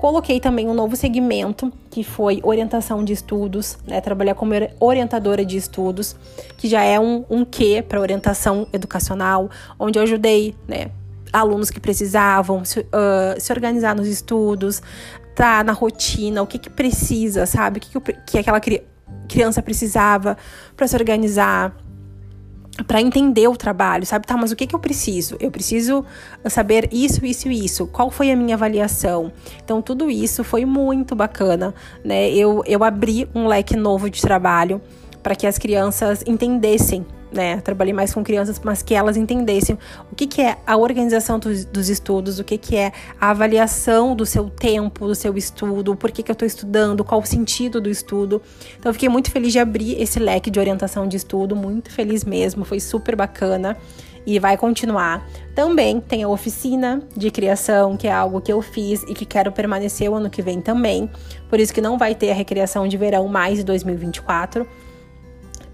Coloquei 0.00 0.40
também 0.40 0.66
um 0.66 0.72
novo 0.72 0.96
segmento, 0.96 1.70
que 1.90 2.02
foi 2.02 2.40
orientação 2.42 3.04
de 3.04 3.12
estudos, 3.12 3.76
né? 3.86 4.00
Trabalhar 4.00 4.34
como 4.34 4.54
orientadora 4.80 5.44
de 5.44 5.58
estudos, 5.58 6.16
que 6.56 6.68
já 6.68 6.82
é 6.82 6.98
um, 6.98 7.22
um 7.28 7.44
quê 7.44 7.84
para 7.86 8.00
orientação 8.00 8.66
educacional, 8.72 9.50
onde 9.78 9.98
eu 9.98 10.02
ajudei, 10.02 10.56
né? 10.66 10.90
Alunos 11.30 11.68
que 11.68 11.78
precisavam 11.78 12.64
se, 12.64 12.80
uh, 12.80 13.38
se 13.38 13.52
organizar 13.52 13.94
nos 13.94 14.08
estudos, 14.08 14.82
tá 15.36 15.62
na 15.62 15.72
rotina, 15.72 16.40
o 16.40 16.46
que 16.46 16.58
que 16.58 16.70
precisa, 16.70 17.44
sabe? 17.44 17.76
O 17.76 17.82
que, 17.82 18.00
que, 18.00 18.12
que 18.26 18.38
aquela 18.38 18.58
cri 18.58 18.82
criança 19.28 19.60
precisava 19.60 20.34
para 20.74 20.88
se 20.88 20.96
organizar, 20.96 21.76
para 22.86 23.00
entender 23.00 23.48
o 23.48 23.56
trabalho, 23.56 24.04
sabe? 24.06 24.26
Tá, 24.26 24.36
mas 24.36 24.52
o 24.52 24.56
que, 24.56 24.66
que 24.66 24.74
eu 24.74 24.78
preciso? 24.78 25.36
Eu 25.40 25.50
preciso 25.50 26.04
saber 26.48 26.88
isso, 26.92 27.24
isso 27.24 27.48
e 27.48 27.64
isso. 27.64 27.86
Qual 27.86 28.10
foi 28.10 28.30
a 28.30 28.36
minha 28.36 28.54
avaliação? 28.54 29.32
Então, 29.64 29.80
tudo 29.82 30.10
isso 30.10 30.42
foi 30.44 30.64
muito 30.64 31.14
bacana, 31.14 31.74
né? 32.04 32.30
Eu, 32.30 32.62
eu 32.66 32.82
abri 32.84 33.28
um 33.34 33.46
leque 33.46 33.76
novo 33.76 34.08
de 34.08 34.20
trabalho 34.20 34.80
para 35.22 35.34
que 35.34 35.46
as 35.46 35.58
crianças 35.58 36.22
entendessem 36.26 37.04
né? 37.32 37.60
Trabalhei 37.60 37.92
mais 37.92 38.12
com 38.12 38.22
crianças, 38.22 38.60
mas 38.62 38.82
que 38.82 38.94
elas 38.94 39.16
entendessem 39.16 39.78
o 40.10 40.14
que, 40.14 40.26
que 40.26 40.40
é 40.40 40.56
a 40.66 40.76
organização 40.76 41.38
dos, 41.38 41.64
dos 41.64 41.88
estudos, 41.88 42.38
o 42.38 42.44
que, 42.44 42.58
que 42.58 42.76
é 42.76 42.92
a 43.20 43.30
avaliação 43.30 44.14
do 44.14 44.26
seu 44.26 44.48
tempo, 44.48 45.06
do 45.06 45.14
seu 45.14 45.36
estudo, 45.36 45.94
por 45.94 46.10
que, 46.10 46.22
que 46.22 46.30
eu 46.30 46.34
estou 46.34 46.46
estudando, 46.46 47.04
qual 47.04 47.20
o 47.20 47.26
sentido 47.26 47.80
do 47.80 47.88
estudo. 47.88 48.42
Então, 48.78 48.90
eu 48.90 48.94
fiquei 48.94 49.08
muito 49.08 49.30
feliz 49.30 49.52
de 49.52 49.58
abrir 49.58 50.00
esse 50.00 50.18
leque 50.18 50.50
de 50.50 50.58
orientação 50.58 51.06
de 51.06 51.16
estudo, 51.16 51.54
muito 51.54 51.90
feliz 51.90 52.24
mesmo, 52.24 52.64
foi 52.64 52.80
super 52.80 53.16
bacana 53.16 53.76
e 54.26 54.38
vai 54.38 54.56
continuar. 54.56 55.26
Também 55.54 56.00
tem 56.00 56.22
a 56.22 56.28
oficina 56.28 57.02
de 57.16 57.30
criação, 57.30 57.96
que 57.96 58.06
é 58.06 58.12
algo 58.12 58.40
que 58.40 58.52
eu 58.52 58.60
fiz 58.60 59.02
e 59.04 59.14
que 59.14 59.24
quero 59.24 59.50
permanecer 59.50 60.10
o 60.10 60.14
ano 60.14 60.30
que 60.30 60.42
vem 60.42 60.60
também. 60.60 61.10
Por 61.48 61.58
isso 61.58 61.72
que 61.72 61.80
não 61.80 61.96
vai 61.96 62.14
ter 62.14 62.30
a 62.30 62.34
recreação 62.34 62.86
de 62.86 62.96
verão 62.96 63.26
mais 63.28 63.58
de 63.58 63.64
2024 63.64 64.66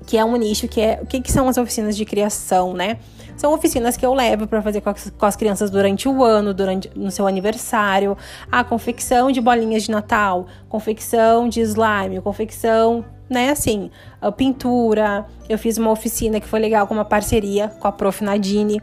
que 0.06 0.16
é 0.16 0.24
um 0.24 0.36
nicho 0.36 0.68
que 0.68 0.80
é 0.80 1.00
o 1.02 1.06
que, 1.06 1.20
que 1.20 1.32
são 1.32 1.48
as 1.48 1.58
oficinas 1.58 1.96
de 1.96 2.04
criação, 2.04 2.72
né? 2.72 2.98
São 3.36 3.52
oficinas 3.52 3.96
que 3.96 4.06
eu 4.06 4.14
levo 4.14 4.46
para 4.46 4.62
fazer 4.62 4.80
com 4.80 4.88
as, 4.88 5.10
com 5.10 5.26
as, 5.26 5.36
crianças 5.36 5.68
durante 5.68 6.08
o 6.08 6.24
ano, 6.24 6.54
durante 6.54 6.90
no 6.96 7.10
seu 7.10 7.26
aniversário, 7.26 8.16
a 8.50 8.64
confecção 8.64 9.30
de 9.30 9.40
bolinhas 9.40 9.82
de 9.82 9.90
Natal, 9.90 10.46
confecção 10.68 11.48
de 11.48 11.60
slime, 11.60 12.20
confecção, 12.22 13.04
né, 13.28 13.50
assim, 13.50 13.90
a 14.22 14.32
pintura. 14.32 15.26
Eu 15.48 15.58
fiz 15.58 15.76
uma 15.76 15.90
oficina 15.90 16.40
que 16.40 16.46
foi 16.46 16.60
legal 16.60 16.86
com 16.86 16.94
uma 16.94 17.04
parceria 17.04 17.68
com 17.68 17.88
a 17.88 17.92
Prof 17.92 18.24
Nadine, 18.24 18.80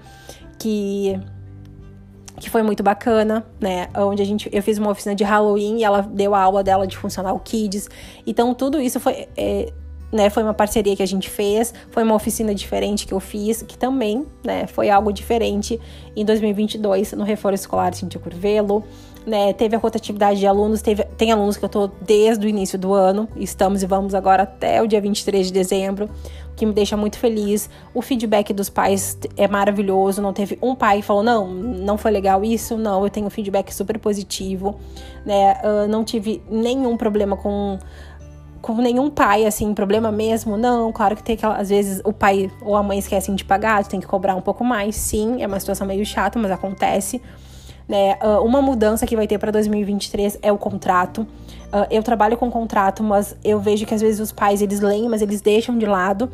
que 0.59 1.19
que 2.39 2.49
foi 2.49 2.61
muito 2.61 2.83
bacana, 2.83 3.45
né? 3.61 3.87
Onde 3.95 4.21
a 4.21 4.25
gente, 4.25 4.49
eu 4.51 4.61
fiz 4.61 4.77
uma 4.77 4.89
oficina 4.89 5.15
de 5.15 5.23
Halloween 5.23 5.77
e 5.77 5.83
ela 5.83 6.01
deu 6.01 6.35
a 6.35 6.41
aula 6.41 6.61
dela 6.61 6.85
de 6.85 6.97
funcional 6.97 7.39
kids. 7.39 7.89
Então 8.27 8.53
tudo 8.53 8.81
isso 8.81 8.99
foi 8.99 9.29
é, 9.37 9.71
né? 10.13 10.29
Foi 10.29 10.43
uma 10.43 10.53
parceria 10.53 10.95
que 10.95 11.01
a 11.01 11.07
gente 11.07 11.29
fez, 11.29 11.73
foi 11.89 12.03
uma 12.03 12.13
oficina 12.13 12.53
diferente 12.53 13.07
que 13.07 13.13
eu 13.13 13.19
fiz, 13.19 13.63
que 13.63 13.75
também, 13.75 14.25
né, 14.43 14.67
foi 14.67 14.89
algo 14.89 15.11
diferente 15.11 15.81
em 16.15 16.23
2022 16.23 17.13
no 17.13 17.23
Reforço 17.23 17.63
Escolar 17.63 17.93
Cintia 17.95 18.21
Curvelo. 18.21 18.83
Né, 19.25 19.53
teve 19.53 19.73
a 19.73 19.79
rotatividade 19.79 20.37
de 20.37 20.45
alunos, 20.45 20.81
teve, 20.81 21.05
tem 21.17 21.31
alunos 21.31 21.55
que 21.55 21.63
eu 21.63 21.69
tô 21.69 21.89
desde 22.01 22.45
o 22.45 22.49
início 22.49 22.77
do 22.77 22.93
ano, 22.93 23.25
estamos 23.37 23.81
e 23.81 23.85
vamos 23.85 24.13
agora 24.13 24.43
até 24.43 24.81
o 24.81 24.87
dia 24.87 24.99
23 24.99 25.47
de 25.47 25.53
dezembro, 25.53 26.09
o 26.51 26.55
que 26.57 26.65
me 26.65 26.73
deixa 26.73 26.97
muito 26.97 27.17
feliz. 27.17 27.69
O 27.93 28.01
feedback 28.01 28.51
dos 28.51 28.69
pais 28.69 29.17
é 29.37 29.47
maravilhoso, 29.47 30.21
não 30.21 30.33
teve 30.33 30.59
um 30.61 30.75
pai 30.75 30.97
que 30.97 31.03
falou, 31.03 31.23
não, 31.23 31.47
não 31.47 31.97
foi 31.97 32.11
legal 32.11 32.43
isso, 32.43 32.77
não, 32.77 33.01
eu 33.01 33.09
tenho 33.09 33.25
um 33.25 33.29
feedback 33.29 33.73
super 33.73 33.97
positivo, 33.97 34.77
né, 35.25 35.53
uh, 35.63 35.87
não 35.87 36.03
tive 36.03 36.43
nenhum 36.49 36.97
problema 36.97 37.37
com 37.37 37.79
com 38.63 38.73
nenhum 38.75 39.09
pai, 39.09 39.45
assim, 39.45 39.73
problema 39.73 40.09
mesmo. 40.09 40.55
Não, 40.55 40.89
claro 40.93 41.17
que 41.17 41.21
tem 41.21 41.35
que, 41.35 41.45
às 41.45 41.67
vezes, 41.67 42.01
o 42.05 42.13
pai 42.13 42.49
ou 42.61 42.77
a 42.77 42.81
mãe 42.81 42.97
esquecem 42.97 43.35
de 43.35 43.43
pagar, 43.43 43.85
tem 43.85 43.99
que 43.99 44.07
cobrar 44.07 44.35
um 44.35 44.41
pouco 44.41 44.63
mais. 44.63 44.95
Sim, 44.95 45.43
é 45.43 45.45
uma 45.45 45.59
situação 45.59 45.85
meio 45.85 46.05
chata, 46.05 46.39
mas 46.39 46.49
acontece. 46.49 47.21
Né? 47.89 48.17
Uh, 48.23 48.41
uma 48.41 48.61
mudança 48.61 49.05
que 49.05 49.17
vai 49.17 49.27
ter 49.27 49.37
para 49.37 49.51
2023 49.51 50.39
é 50.41 50.49
o 50.49 50.57
contrato. 50.57 51.23
Uh, 51.23 51.85
eu 51.91 52.01
trabalho 52.01 52.37
com 52.37 52.49
contrato, 52.49 53.03
mas 53.03 53.35
eu 53.43 53.59
vejo 53.59 53.85
que 53.85 53.93
às 53.93 53.99
vezes 53.99 54.21
os 54.21 54.31
pais 54.31 54.61
eles 54.61 54.79
leem, 54.79 55.09
mas 55.09 55.21
eles 55.21 55.41
deixam 55.41 55.77
de 55.77 55.85
lado. 55.85 56.31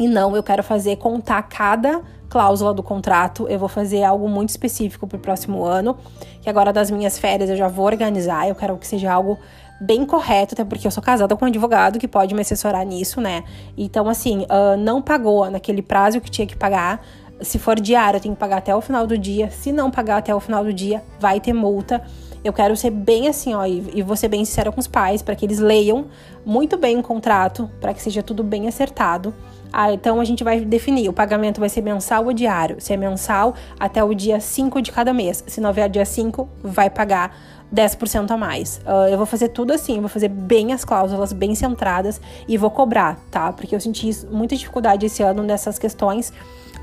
E 0.00 0.08
não, 0.08 0.34
eu 0.34 0.42
quero 0.42 0.64
fazer 0.64 0.96
contar 0.96 1.42
cada 1.42 2.02
cláusula 2.28 2.74
do 2.74 2.82
contrato. 2.82 3.46
Eu 3.46 3.60
vou 3.60 3.68
fazer 3.68 4.02
algo 4.02 4.28
muito 4.28 4.48
específico 4.48 5.06
para 5.06 5.16
o 5.16 5.20
próximo 5.20 5.64
ano, 5.64 5.96
que 6.40 6.50
agora 6.50 6.72
das 6.72 6.90
minhas 6.90 7.20
férias 7.20 7.48
eu 7.48 7.56
já 7.56 7.68
vou 7.68 7.86
organizar. 7.86 8.48
Eu 8.48 8.56
quero 8.56 8.76
que 8.78 8.86
seja 8.86 9.12
algo 9.12 9.38
bem 9.82 10.06
correto, 10.06 10.54
até 10.54 10.64
porque 10.64 10.86
eu 10.86 10.90
sou 10.90 11.02
casada 11.02 11.34
com 11.36 11.44
um 11.44 11.48
advogado 11.48 11.98
que 11.98 12.06
pode 12.06 12.34
me 12.34 12.40
assessorar 12.40 12.86
nisso, 12.86 13.20
né? 13.20 13.42
Então, 13.76 14.08
assim, 14.08 14.42
uh, 14.42 14.76
não 14.78 15.02
pagou 15.02 15.50
naquele 15.50 15.82
prazo 15.82 16.20
que 16.20 16.30
tinha 16.30 16.46
que 16.46 16.56
pagar. 16.56 17.04
Se 17.40 17.58
for 17.58 17.80
diário, 17.80 18.18
eu 18.18 18.20
tenho 18.20 18.34
que 18.34 18.40
pagar 18.40 18.58
até 18.58 18.74
o 18.74 18.80
final 18.80 19.06
do 19.06 19.18
dia. 19.18 19.50
Se 19.50 19.72
não 19.72 19.90
pagar 19.90 20.18
até 20.18 20.32
o 20.32 20.38
final 20.38 20.62
do 20.62 20.72
dia, 20.72 21.02
vai 21.18 21.40
ter 21.40 21.52
multa. 21.52 22.00
Eu 22.44 22.52
quero 22.52 22.76
ser 22.76 22.90
bem 22.90 23.26
assim, 23.26 23.54
ó, 23.54 23.66
e, 23.66 23.84
e 23.94 24.02
vou 24.02 24.14
ser 24.14 24.28
bem 24.28 24.44
sincera 24.44 24.70
com 24.70 24.78
os 24.78 24.86
pais, 24.86 25.20
para 25.20 25.34
que 25.34 25.44
eles 25.44 25.58
leiam 25.58 26.06
muito 26.46 26.76
bem 26.76 26.98
o 26.98 27.02
contrato, 27.02 27.68
para 27.80 27.92
que 27.92 28.00
seja 28.00 28.22
tudo 28.22 28.44
bem 28.44 28.68
acertado. 28.68 29.34
Ah, 29.72 29.92
então 29.92 30.20
a 30.20 30.24
gente 30.24 30.44
vai 30.44 30.60
definir, 30.60 31.08
o 31.08 31.12
pagamento 31.12 31.58
vai 31.58 31.68
ser 31.68 31.80
mensal 31.80 32.26
ou 32.26 32.32
diário. 32.32 32.76
Se 32.78 32.92
é 32.92 32.96
mensal, 32.96 33.54
até 33.80 34.04
o 34.04 34.12
dia 34.14 34.38
5 34.38 34.82
de 34.82 34.92
cada 34.92 35.12
mês. 35.12 35.42
Se 35.46 35.60
não 35.60 35.72
vier 35.72 35.88
dia 35.88 36.04
5, 36.04 36.48
vai 36.62 36.90
pagar 36.90 37.34
10% 37.74 38.30
a 38.30 38.36
mais. 38.36 38.80
Uh, 38.86 39.08
eu 39.10 39.16
vou 39.16 39.26
fazer 39.26 39.48
tudo 39.48 39.72
assim, 39.72 39.98
vou 40.00 40.08
fazer 40.08 40.28
bem 40.28 40.72
as 40.72 40.84
cláusulas, 40.84 41.32
bem 41.32 41.54
centradas 41.54 42.20
e 42.46 42.58
vou 42.58 42.70
cobrar, 42.70 43.18
tá? 43.30 43.52
Porque 43.52 43.74
eu 43.74 43.80
senti 43.80 44.10
muita 44.30 44.54
dificuldade 44.54 45.06
esse 45.06 45.22
ano 45.22 45.42
nessas 45.42 45.78
questões. 45.78 46.32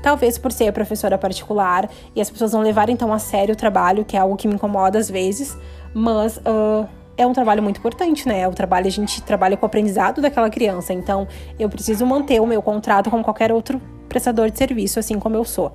Talvez 0.02 0.38
por 0.38 0.50
ser 0.50 0.72
professora 0.72 1.16
particular 1.18 1.88
e 2.16 2.20
as 2.20 2.30
pessoas 2.30 2.52
não 2.52 2.60
levarem 2.60 2.96
tão 2.96 3.12
a 3.12 3.18
sério 3.18 3.52
o 3.52 3.56
trabalho, 3.56 4.04
que 4.04 4.16
é 4.16 4.20
algo 4.20 4.36
que 4.36 4.48
me 4.48 4.54
incomoda 4.54 4.98
às 4.98 5.10
vezes, 5.10 5.56
mas 5.94 6.38
uh, 6.38 6.88
é 7.16 7.26
um 7.26 7.32
trabalho 7.32 7.62
muito 7.62 7.78
importante, 7.78 8.26
né? 8.26 8.40
É 8.40 8.48
o 8.48 8.52
trabalho, 8.52 8.86
a 8.86 8.90
gente 8.90 9.22
trabalha 9.22 9.56
com 9.56 9.64
o 9.64 9.66
aprendizado 9.66 10.22
daquela 10.22 10.48
criança, 10.48 10.92
então 10.92 11.28
eu 11.58 11.68
preciso 11.68 12.06
manter 12.06 12.40
o 12.40 12.46
meu 12.46 12.62
contrato 12.62 13.10
como 13.10 13.22
qualquer 13.22 13.52
outro 13.52 13.80
prestador 14.08 14.50
de 14.50 14.58
serviço, 14.58 14.98
assim 14.98 15.18
como 15.18 15.36
eu 15.36 15.44
sou. 15.44 15.72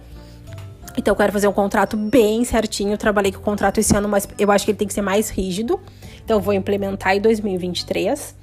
Então 0.97 1.11
eu 1.11 1.15
quero 1.15 1.31
fazer 1.31 1.47
um 1.47 1.53
contrato 1.53 1.97
bem 1.97 2.43
certinho. 2.43 2.93
Eu 2.93 2.97
trabalhei 2.97 3.31
com 3.31 3.39
o 3.39 3.41
contrato 3.41 3.79
esse 3.79 3.95
ano, 3.95 4.07
mas 4.07 4.27
eu 4.37 4.51
acho 4.51 4.65
que 4.65 4.71
ele 4.71 4.77
tem 4.77 4.87
que 4.87 4.93
ser 4.93 5.01
mais 5.01 5.29
rígido. 5.29 5.79
Então 6.23 6.37
eu 6.37 6.41
vou 6.41 6.53
implementar 6.53 7.15
em 7.15 7.21
2023. 7.21 8.35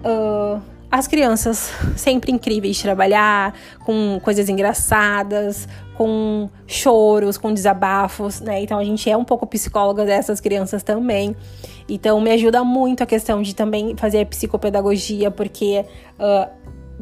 Uh, 0.00 0.60
as 0.90 1.06
crianças 1.06 1.72
sempre 1.96 2.32
incríveis 2.32 2.76
de 2.76 2.82
trabalhar, 2.82 3.54
com 3.84 4.18
coisas 4.22 4.48
engraçadas, 4.48 5.68
com 5.94 6.50
choros, 6.66 7.38
com 7.38 7.54
desabafos, 7.54 8.40
né? 8.40 8.62
Então 8.62 8.78
a 8.78 8.84
gente 8.84 9.08
é 9.08 9.16
um 9.16 9.24
pouco 9.24 9.46
psicóloga 9.46 10.04
dessas 10.04 10.40
crianças 10.40 10.82
também. 10.82 11.36
Então 11.88 12.20
me 12.20 12.30
ajuda 12.30 12.64
muito 12.64 13.02
a 13.02 13.06
questão 13.06 13.40
de 13.40 13.54
também 13.54 13.96
fazer 13.96 14.26
psicopedagogia, 14.26 15.30
porque 15.30 15.84
uh, 16.18 16.50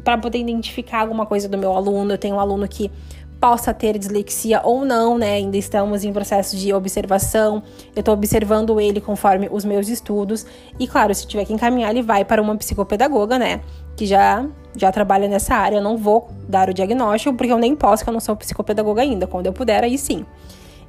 para 0.03 0.17
poder 0.17 0.39
identificar 0.39 1.01
alguma 1.01 1.25
coisa 1.25 1.49
do 1.49 1.57
meu 1.57 1.75
aluno, 1.75 2.13
eu 2.13 2.17
tenho 2.17 2.35
um 2.35 2.39
aluno 2.39 2.67
que 2.67 2.91
possa 3.39 3.73
ter 3.73 3.97
dislexia 3.97 4.61
ou 4.63 4.83
não, 4.83 5.17
né? 5.17 5.35
Ainda 5.35 5.55
estamos 5.57 6.03
em 6.03 6.11
processo 6.11 6.57
de 6.57 6.73
observação. 6.73 7.63
Eu 7.95 8.01
estou 8.01 8.13
observando 8.13 8.79
ele 8.79 8.99
conforme 8.99 9.47
os 9.49 9.63
meus 9.63 9.87
estudos. 9.87 10.45
E 10.77 10.87
claro, 10.87 11.15
se 11.15 11.25
tiver 11.25 11.45
que 11.45 11.53
encaminhar, 11.53 11.91
ele 11.91 12.01
vai 12.01 12.25
para 12.25 12.41
uma 12.41 12.55
psicopedagoga, 12.57 13.39
né? 13.39 13.61
Que 13.95 14.05
já, 14.05 14.45
já 14.75 14.91
trabalha 14.91 15.27
nessa 15.27 15.55
área. 15.55 15.77
Eu 15.77 15.81
não 15.81 15.97
vou 15.97 16.29
dar 16.47 16.69
o 16.69 16.73
diagnóstico, 16.73 17.35
porque 17.35 17.51
eu 17.51 17.57
nem 17.57 17.75
posso, 17.75 18.03
que 18.03 18.09
eu 18.09 18.13
não 18.13 18.19
sou 18.19 18.35
psicopedagoga 18.35 19.01
ainda. 19.01 19.25
Quando 19.25 19.45
eu 19.45 19.53
puder, 19.53 19.83
aí 19.83 19.97
sim. 19.97 20.25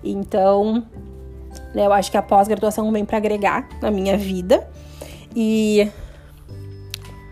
Então, 0.03 0.83
né, 1.73 1.87
eu 1.87 1.93
acho 1.93 2.11
que 2.11 2.17
a 2.17 2.23
pós-graduação 2.23 2.91
vem 2.91 3.05
para 3.05 3.17
agregar 3.17 3.69
na 3.81 3.93
minha 3.93 4.17
vida. 4.17 4.69
E 5.37 5.89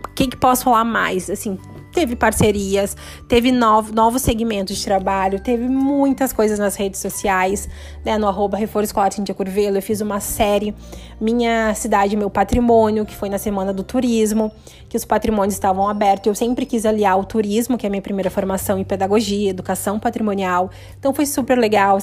o 0.05 0.15
que, 0.15 0.29
que 0.29 0.37
posso 0.37 0.63
falar 0.63 0.85
mais? 0.85 1.29
Assim, 1.29 1.59
teve 1.99 2.15
parcerias, 2.15 2.97
teve 3.27 3.51
novo, 3.51 3.93
novos 3.93 4.23
segmentos 4.23 4.77
de 4.77 4.85
trabalho, 4.85 5.41
teve 5.41 5.69
muitas 5.69 6.33
coisas 6.33 6.57
nas 6.57 6.77
redes 6.77 7.01
sociais, 7.01 7.69
né? 8.05 8.17
No 8.17 8.29
arroba 8.29 8.57
Reforço 8.57 8.87
Escolar 8.87 9.13
Cintia 9.13 9.35
Curvelo, 9.35 9.79
eu 9.79 9.83
fiz 9.83 10.01
uma 10.01 10.21
série, 10.21 10.73
Minha 11.21 11.75
Cidade, 11.75 12.17
Meu 12.17 12.31
Patrimônio, 12.31 13.05
que 13.05 13.17
foi 13.17 13.29
na 13.29 13.37
Semana 13.37 13.73
do 13.73 13.83
Turismo, 13.83 14.53
que 14.89 14.97
os 14.97 15.05
patrimônios 15.05 15.55
estavam 15.55 15.89
abertos. 15.89 16.29
Eu 16.29 16.37
sempre 16.37 16.65
quis 16.65 16.87
aliar 16.87 17.19
o 17.19 17.25
turismo, 17.25 17.77
que 17.77 17.85
é 17.85 17.89
a 17.89 17.91
minha 17.91 18.03
primeira 18.03 18.31
formação 18.31 18.79
em 18.79 18.85
pedagogia, 18.85 19.51
educação 19.51 19.99
patrimonial. 19.99 20.71
Então 21.01 21.13
foi 21.13 21.27
super 21.27 21.59
legal. 21.59 21.99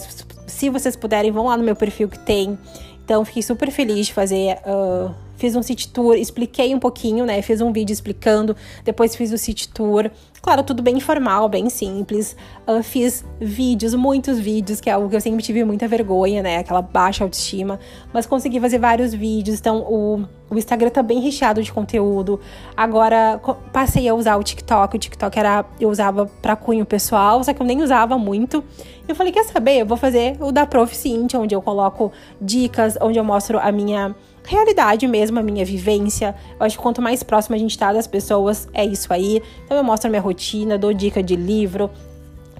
Se 0.45 0.69
vocês 0.69 0.97
puderem, 0.97 1.31
vão 1.31 1.45
lá 1.45 1.55
no 1.55 1.63
meu 1.63 1.75
perfil 1.75 2.09
que 2.09 2.19
tem. 2.19 2.59
Então 3.05 3.23
fiquei 3.23 3.41
super 3.41 3.71
feliz 3.71 4.07
de 4.07 4.13
fazer... 4.13 4.57
Uh, 4.65 5.24
fiz 5.37 5.55
um 5.55 5.63
city 5.63 5.87
tour, 5.87 6.15
expliquei 6.15 6.73
um 6.73 6.79
pouquinho, 6.79 7.25
né? 7.25 7.41
Fiz 7.41 7.61
um 7.61 7.71
vídeo 7.71 7.93
explicando, 7.93 8.55
depois 8.83 9.15
fiz 9.15 9.31
o 9.31 9.37
city 9.37 9.69
tour. 9.69 10.09
Claro, 10.45 10.61
tudo 10.61 10.83
bem 10.83 10.97
informal, 10.97 11.49
bem 11.49 11.69
simples. 11.69 12.37
Uh, 12.67 12.83
fiz 12.83 13.25
vídeos, 13.39 13.95
muitos 13.95 14.37
vídeos, 14.39 14.79
que 14.79 14.91
é 14.91 14.93
algo 14.93 15.09
que 15.09 15.15
eu 15.15 15.21
sempre 15.21 15.41
tive 15.41 15.63
muita 15.63 15.87
vergonha, 15.87 16.43
né? 16.43 16.57
Aquela 16.57 16.83
baixa 16.83 17.23
autoestima. 17.23 17.79
Mas 18.13 18.27
consegui 18.27 18.59
fazer 18.59 18.77
vários 18.77 19.11
vídeos. 19.11 19.59
Então, 19.59 19.79
o, 19.79 20.23
o 20.47 20.55
Instagram 20.55 20.91
tá 20.91 21.01
bem 21.01 21.19
recheado 21.19 21.63
de 21.63 21.73
conteúdo. 21.73 22.39
Agora, 22.77 23.41
passei 23.73 24.07
a 24.07 24.13
usar 24.13 24.37
o 24.37 24.43
TikTok. 24.43 24.95
O 24.95 24.99
TikTok 24.99 25.39
era, 25.39 25.65
eu 25.79 25.89
usava 25.89 26.27
pra 26.43 26.55
cunho 26.55 26.85
pessoal, 26.85 27.43
só 27.43 27.51
que 27.51 27.59
eu 27.59 27.65
nem 27.65 27.81
usava 27.81 28.15
muito. 28.15 28.63
Eu 29.07 29.15
falei, 29.15 29.31
quer 29.31 29.45
saber? 29.45 29.81
Eu 29.81 29.87
vou 29.87 29.97
fazer 29.97 30.37
o 30.39 30.51
da 30.51 30.67
Prof. 30.67 30.95
Cintia, 30.95 31.39
onde 31.39 31.55
eu 31.55 31.61
coloco 31.61 32.11
dicas, 32.39 32.95
onde 33.01 33.17
eu 33.17 33.23
mostro 33.23 33.57
a 33.57 33.71
minha 33.71 34.15
realidade 34.45 35.07
mesmo, 35.07 35.39
a 35.39 35.43
minha 35.43 35.65
vivência. 35.65 36.35
Eu 36.59 36.65
acho 36.65 36.77
que 36.77 36.83
quanto 36.83 37.01
mais 37.01 37.23
próximo 37.23 37.55
a 37.55 37.59
gente 37.59 37.77
tá 37.77 37.91
das 37.91 38.07
pessoas, 38.07 38.67
é 38.73 38.85
isso 38.85 39.11
aí. 39.13 39.41
Então 39.65 39.77
eu 39.77 39.83
mostro 39.83 40.07
a 40.07 40.09
minha 40.09 40.21
rotina, 40.21 40.77
dou 40.77 40.93
dica 40.93 41.21
de 41.21 41.35
livro, 41.35 41.89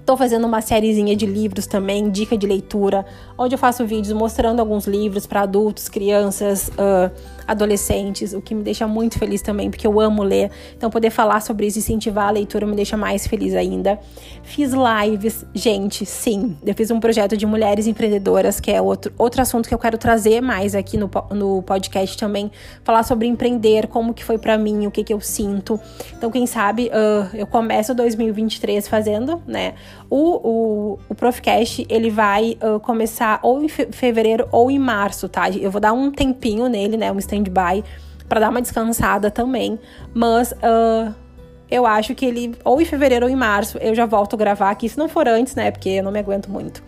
Tô 0.06 0.16
fazendo 0.16 0.46
uma 0.46 0.60
sériezinha 0.60 1.16
de 1.16 1.26
livros 1.26 1.66
também, 1.66 2.08
dica 2.08 2.38
de 2.38 2.46
leitura, 2.46 3.04
onde 3.36 3.56
eu 3.56 3.58
faço 3.58 3.84
vídeos 3.84 4.12
mostrando 4.12 4.60
alguns 4.60 4.86
livros 4.86 5.26
para 5.26 5.40
adultos, 5.40 5.88
crianças, 5.88 6.68
uh, 6.68 7.10
adolescentes, 7.46 8.32
o 8.32 8.40
que 8.40 8.54
me 8.54 8.62
deixa 8.62 8.86
muito 8.86 9.18
feliz 9.18 9.42
também, 9.42 9.70
porque 9.70 9.86
eu 9.86 10.00
amo 10.00 10.22
ler. 10.22 10.50
Então, 10.76 10.90
poder 10.90 11.10
falar 11.10 11.40
sobre 11.40 11.66
isso, 11.66 11.78
incentivar 11.78 12.28
a 12.28 12.30
leitura, 12.30 12.66
me 12.66 12.74
deixa 12.74 12.96
mais 12.96 13.26
feliz 13.26 13.54
ainda. 13.54 13.98
Fiz 14.42 14.72
lives, 14.72 15.44
gente, 15.54 16.04
sim. 16.06 16.56
Eu 16.64 16.74
fiz 16.74 16.90
um 16.90 17.00
projeto 17.00 17.36
de 17.36 17.46
mulheres 17.46 17.86
empreendedoras, 17.86 18.60
que 18.60 18.70
é 18.70 18.80
outro, 18.80 19.12
outro 19.18 19.40
assunto 19.42 19.68
que 19.68 19.74
eu 19.74 19.78
quero 19.78 19.98
trazer 19.98 20.40
mais 20.40 20.74
aqui 20.74 20.96
no, 20.96 21.10
no 21.30 21.62
podcast 21.62 22.16
também. 22.16 22.50
Falar 22.84 23.02
sobre 23.02 23.26
empreender, 23.26 23.86
como 23.88 24.14
que 24.14 24.24
foi 24.24 24.38
para 24.38 24.56
mim, 24.56 24.86
o 24.86 24.90
que 24.90 25.04
que 25.04 25.12
eu 25.12 25.20
sinto. 25.20 25.78
Então, 26.16 26.30
quem 26.30 26.46
sabe, 26.46 26.88
uh, 26.88 27.36
eu 27.36 27.46
começo 27.46 27.94
2023 27.94 28.88
fazendo, 28.88 29.42
né? 29.46 29.74
O, 30.08 30.16
o, 30.16 30.98
o 31.08 31.14
Profcast, 31.14 31.86
ele 31.88 32.10
vai 32.10 32.56
uh, 32.62 32.78
começar 32.80 33.40
ou 33.42 33.62
em 33.62 33.68
fevereiro 33.68 34.48
ou 34.52 34.70
em 34.70 34.78
março, 34.78 35.28
tá? 35.28 35.50
Eu 35.50 35.70
vou 35.70 35.80
dar 35.80 35.92
um 35.92 36.10
tempinho 36.10 36.68
nele, 36.68 36.96
né? 36.96 37.10
Um 37.10 37.18
stand-by, 37.36 37.84
para 38.28 38.40
dar 38.40 38.50
uma 38.50 38.60
descansada 38.60 39.30
também. 39.30 39.78
Mas 40.12 40.52
uh, 40.52 41.14
eu 41.70 41.86
acho 41.86 42.14
que 42.14 42.24
ele, 42.24 42.54
ou 42.64 42.80
em 42.80 42.84
fevereiro 42.84 43.26
ou 43.26 43.30
em 43.30 43.36
março, 43.36 43.78
eu 43.78 43.94
já 43.94 44.06
volto 44.06 44.34
a 44.34 44.36
gravar 44.36 44.70
aqui, 44.70 44.88
se 44.88 44.98
não 44.98 45.08
for 45.08 45.28
antes, 45.28 45.54
né? 45.54 45.70
Porque 45.70 45.88
eu 45.88 46.02
não 46.02 46.12
me 46.12 46.18
aguento 46.18 46.50
muito. 46.50 46.82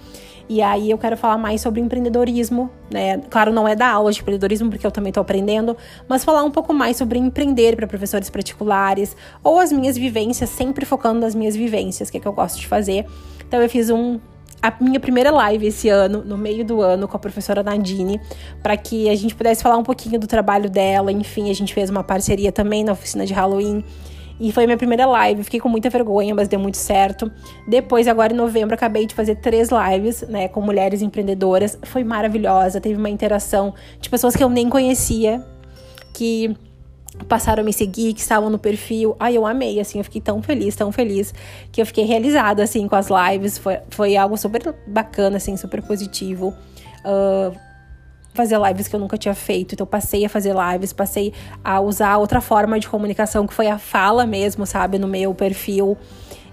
E 0.48 0.62
aí 0.62 0.90
eu 0.90 0.96
quero 0.96 1.14
falar 1.14 1.36
mais 1.36 1.60
sobre 1.60 1.78
empreendedorismo, 1.78 2.70
né? 2.90 3.18
Claro, 3.28 3.52
não 3.52 3.68
é 3.68 3.76
da 3.76 3.88
aula 3.90 4.10
de 4.10 4.20
empreendedorismo, 4.20 4.70
porque 4.70 4.86
eu 4.86 4.90
também 4.90 5.10
estou 5.10 5.20
aprendendo, 5.20 5.76
mas 6.08 6.24
falar 6.24 6.42
um 6.42 6.50
pouco 6.50 6.72
mais 6.72 6.96
sobre 6.96 7.18
empreender 7.18 7.76
para 7.76 7.86
professores 7.86 8.30
particulares, 8.30 9.14
ou 9.44 9.60
as 9.60 9.70
minhas 9.70 9.98
vivências, 9.98 10.48
sempre 10.48 10.86
focando 10.86 11.20
nas 11.20 11.34
minhas 11.34 11.54
vivências, 11.54 12.08
que 12.08 12.16
é 12.16 12.20
que 12.20 12.26
eu 12.26 12.32
gosto 12.32 12.58
de 12.58 12.66
fazer. 12.66 13.04
Então 13.46 13.60
eu 13.60 13.68
fiz 13.68 13.90
um 13.90 14.18
a 14.60 14.72
minha 14.80 14.98
primeira 14.98 15.30
live 15.30 15.66
esse 15.66 15.88
ano, 15.88 16.24
no 16.24 16.36
meio 16.36 16.64
do 16.64 16.80
ano, 16.82 17.06
com 17.06 17.16
a 17.16 17.20
professora 17.20 17.62
Nadine, 17.62 18.20
para 18.62 18.76
que 18.76 19.08
a 19.08 19.14
gente 19.14 19.34
pudesse 19.34 19.62
falar 19.62 19.76
um 19.76 19.82
pouquinho 19.82 20.18
do 20.18 20.26
trabalho 20.26 20.68
dela. 20.68 21.12
Enfim, 21.12 21.50
a 21.50 21.54
gente 21.54 21.72
fez 21.72 21.90
uma 21.90 22.02
parceria 22.02 22.50
também 22.50 22.84
na 22.84 22.92
oficina 22.92 23.24
de 23.24 23.32
Halloween. 23.32 23.84
E 24.40 24.52
foi 24.52 24.66
minha 24.66 24.76
primeira 24.76 25.04
live, 25.04 25.42
fiquei 25.42 25.58
com 25.58 25.68
muita 25.68 25.90
vergonha, 25.90 26.32
mas 26.34 26.46
deu 26.46 26.60
muito 26.60 26.76
certo. 26.76 27.30
Depois, 27.66 28.06
agora 28.06 28.32
em 28.32 28.36
novembro, 28.36 28.74
acabei 28.74 29.04
de 29.04 29.14
fazer 29.14 29.36
três 29.36 29.68
lives, 29.70 30.22
né, 30.22 30.46
com 30.46 30.60
mulheres 30.60 31.02
empreendedoras. 31.02 31.76
Foi 31.82 32.04
maravilhosa, 32.04 32.80
teve 32.80 32.96
uma 32.96 33.10
interação 33.10 33.74
de 34.00 34.08
pessoas 34.08 34.36
que 34.36 34.42
eu 34.42 34.48
nem 34.48 34.68
conhecia, 34.68 35.44
que 36.14 36.56
passaram 37.28 37.62
a 37.62 37.64
me 37.64 37.72
seguir, 37.72 38.12
que 38.14 38.20
estavam 38.20 38.50
no 38.50 38.58
perfil. 38.58 39.16
Ai, 39.18 39.36
eu 39.36 39.46
amei, 39.46 39.80
assim, 39.80 39.98
eu 39.98 40.04
fiquei 40.04 40.20
tão 40.20 40.42
feliz, 40.42 40.76
tão 40.76 40.92
feliz, 40.92 41.34
que 41.72 41.80
eu 41.80 41.86
fiquei 41.86 42.04
realizada, 42.04 42.62
assim, 42.62 42.86
com 42.86 42.96
as 42.96 43.08
lives. 43.08 43.58
Foi, 43.58 43.78
foi 43.90 44.16
algo 44.16 44.36
super 44.36 44.74
bacana, 44.86 45.36
assim, 45.36 45.56
super 45.56 45.82
positivo. 45.82 46.54
Uh, 47.04 47.56
fazer 48.34 48.58
lives 48.60 48.86
que 48.86 48.94
eu 48.94 49.00
nunca 49.00 49.16
tinha 49.16 49.34
feito. 49.34 49.74
Então, 49.74 49.86
passei 49.86 50.24
a 50.24 50.28
fazer 50.28 50.54
lives, 50.54 50.92
passei 50.92 51.32
a 51.64 51.80
usar 51.80 52.18
outra 52.18 52.40
forma 52.40 52.78
de 52.78 52.88
comunicação, 52.88 53.46
que 53.46 53.54
foi 53.54 53.68
a 53.68 53.78
fala 53.78 54.24
mesmo, 54.26 54.64
sabe, 54.66 54.98
no 54.98 55.08
meu 55.08 55.34
perfil. 55.34 55.96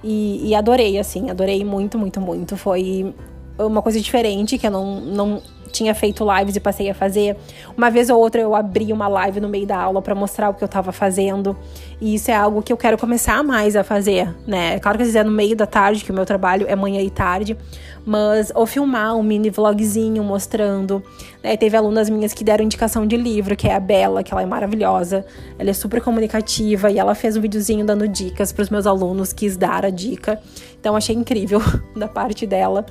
E, 0.04 0.50
e 0.50 0.56
adorei, 0.56 0.98
assim, 0.98 1.30
adorei 1.30 1.64
muito, 1.64 1.98
muito, 1.98 2.20
muito. 2.20 2.58
Foi 2.58 3.14
uma 3.58 3.82
coisa 3.82 4.00
diferente 4.00 4.58
que 4.58 4.68
eu 4.68 4.72
não, 4.72 5.02
não 5.02 5.42
tinha 5.76 5.94
feito 5.94 6.26
lives 6.26 6.56
e 6.56 6.60
passei 6.60 6.90
a 6.90 6.94
fazer. 6.94 7.36
Uma 7.78 7.90
vez 7.90 8.10
ou 8.10 8.20
outra 8.20 8.42
eu 8.42 8.56
abri 8.56 8.92
uma 8.94 9.08
live 9.08 9.40
no 9.40 9.50
meio 9.50 9.66
da 9.66 9.78
aula 9.78 10.02
para 10.02 10.16
mostrar 10.16 10.50
o 10.50 10.54
que 10.54 10.64
eu 10.64 10.68
estava 10.68 10.92
fazendo. 10.92 11.56
E 12.00 12.16
isso 12.16 12.32
é 12.32 12.36
algo 12.36 12.62
que 12.62 12.72
eu 12.72 12.78
quero 12.78 12.98
começar 12.98 13.44
mais 13.44 13.76
a 13.76 13.84
fazer, 13.84 14.34
né? 14.48 14.76
É 14.76 14.80
claro 14.80 14.98
que 14.98 15.04
às 15.04 15.08
vezes 15.10 15.16
é 15.16 15.24
no 15.24 15.32
meio 15.32 15.56
da 15.56 15.66
tarde, 15.66 16.04
que 16.04 16.12
o 16.12 16.14
meu 16.14 16.26
trabalho 16.26 16.66
é 16.68 16.76
manhã 16.76 17.02
e 17.02 17.10
tarde, 17.10 17.58
mas 18.06 18.52
ou 18.54 18.66
filmar 18.66 19.16
um 19.16 19.24
mini 19.24 19.50
vlogzinho 19.50 20.24
mostrando. 20.24 21.04
Né? 21.44 21.58
Teve 21.58 21.76
alunas 21.76 22.10
minhas 22.10 22.34
que 22.34 22.44
deram 22.44 22.64
indicação 22.64 23.06
de 23.06 23.18
livro, 23.18 23.56
que 23.56 23.68
é 23.68 23.76
a 23.76 23.80
Bela, 23.80 24.24
que 24.24 24.34
ela 24.34 24.44
é 24.44 24.46
maravilhosa. 24.46 25.26
Ela 25.58 25.70
é 25.70 25.74
super 25.74 26.02
comunicativa 26.02 26.92
e 26.92 27.00
ela 27.00 27.16
fez 27.16 27.36
um 27.36 27.42
videozinho 27.42 27.86
dando 27.86 28.08
dicas 28.08 28.52
para 28.52 28.64
os 28.64 28.70
meus 28.70 28.86
alunos, 28.86 29.34
quis 29.34 29.58
dar 29.58 29.86
a 29.86 29.90
dica. 29.90 30.40
Então 30.80 30.96
achei 30.96 31.16
incrível 31.16 31.60
da 31.96 32.08
parte 32.08 32.46
dela. 32.46 32.86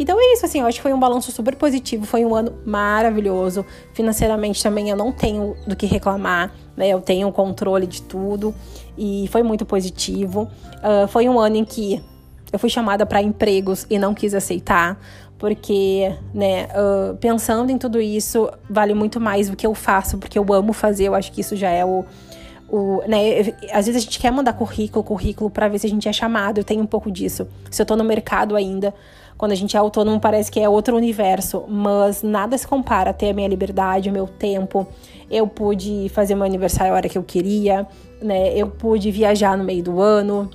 Então 0.00 0.18
é 0.18 0.32
isso, 0.32 0.46
assim, 0.46 0.60
eu 0.60 0.66
acho 0.66 0.78
que 0.78 0.82
foi 0.82 0.94
um 0.94 0.98
balanço 0.98 1.30
super 1.30 1.54
positivo, 1.54 2.06
foi 2.06 2.24
um 2.24 2.34
ano 2.34 2.54
maravilhoso. 2.64 3.66
Financeiramente 3.92 4.62
também 4.62 4.88
eu 4.88 4.96
não 4.96 5.12
tenho 5.12 5.54
do 5.66 5.76
que 5.76 5.84
reclamar, 5.84 6.50
né? 6.74 6.88
Eu 6.88 7.02
tenho 7.02 7.30
controle 7.30 7.86
de 7.86 8.00
tudo 8.00 8.54
e 8.96 9.28
foi 9.30 9.42
muito 9.42 9.66
positivo. 9.66 10.48
Uh, 10.76 11.06
foi 11.06 11.28
um 11.28 11.38
ano 11.38 11.56
em 11.56 11.66
que 11.66 12.02
eu 12.50 12.58
fui 12.58 12.70
chamada 12.70 13.04
para 13.04 13.20
empregos 13.20 13.86
e 13.90 13.98
não 13.98 14.14
quis 14.14 14.32
aceitar, 14.32 14.98
porque, 15.38 16.10
né, 16.32 16.64
uh, 16.68 17.14
pensando 17.18 17.70
em 17.70 17.76
tudo 17.76 18.00
isso, 18.00 18.50
vale 18.70 18.94
muito 18.94 19.20
mais 19.20 19.50
o 19.50 19.54
que 19.54 19.66
eu 19.66 19.74
faço, 19.74 20.16
porque 20.16 20.38
eu 20.38 20.46
amo 20.50 20.72
fazer, 20.72 21.08
eu 21.08 21.14
acho 21.14 21.30
que 21.30 21.42
isso 21.42 21.54
já 21.54 21.68
é 21.68 21.84
o. 21.84 22.06
O, 22.72 23.02
né, 23.06 23.52
às 23.72 23.86
vezes 23.86 23.96
a 23.96 24.04
gente 24.04 24.18
quer 24.18 24.30
mandar 24.30 24.52
currículo, 24.54 25.04
currículo 25.04 25.50
para 25.50 25.68
ver 25.68 25.78
se 25.78 25.86
a 25.88 25.90
gente 25.90 26.08
é 26.08 26.12
chamado. 26.12 26.58
Eu 26.58 26.64
tenho 26.64 26.80
um 26.80 26.86
pouco 26.86 27.10
disso. 27.10 27.46
Se 27.68 27.82
eu 27.82 27.86
tô 27.86 27.96
no 27.96 28.04
mercado 28.04 28.54
ainda, 28.54 28.94
quando 29.40 29.52
a 29.52 29.54
gente 29.54 29.74
é 29.74 29.80
autônomo, 29.80 30.20
parece 30.20 30.50
que 30.50 30.60
é 30.60 30.68
outro 30.68 30.94
universo, 30.94 31.64
mas 31.66 32.22
nada 32.22 32.58
se 32.58 32.68
compara 32.68 33.08
a 33.08 33.12
ter 33.14 33.30
a 33.30 33.32
minha 33.32 33.48
liberdade, 33.48 34.10
o 34.10 34.12
meu 34.12 34.26
tempo. 34.26 34.86
Eu 35.30 35.46
pude 35.46 36.10
fazer 36.10 36.34
meu 36.34 36.44
aniversário 36.44 36.92
a 36.92 36.96
hora 36.96 37.08
que 37.08 37.16
eu 37.16 37.22
queria, 37.22 37.86
né? 38.20 38.54
Eu 38.54 38.66
pude 38.66 39.10
viajar 39.10 39.56
no 39.56 39.64
meio 39.64 39.82
do 39.82 39.98
ano 39.98 40.50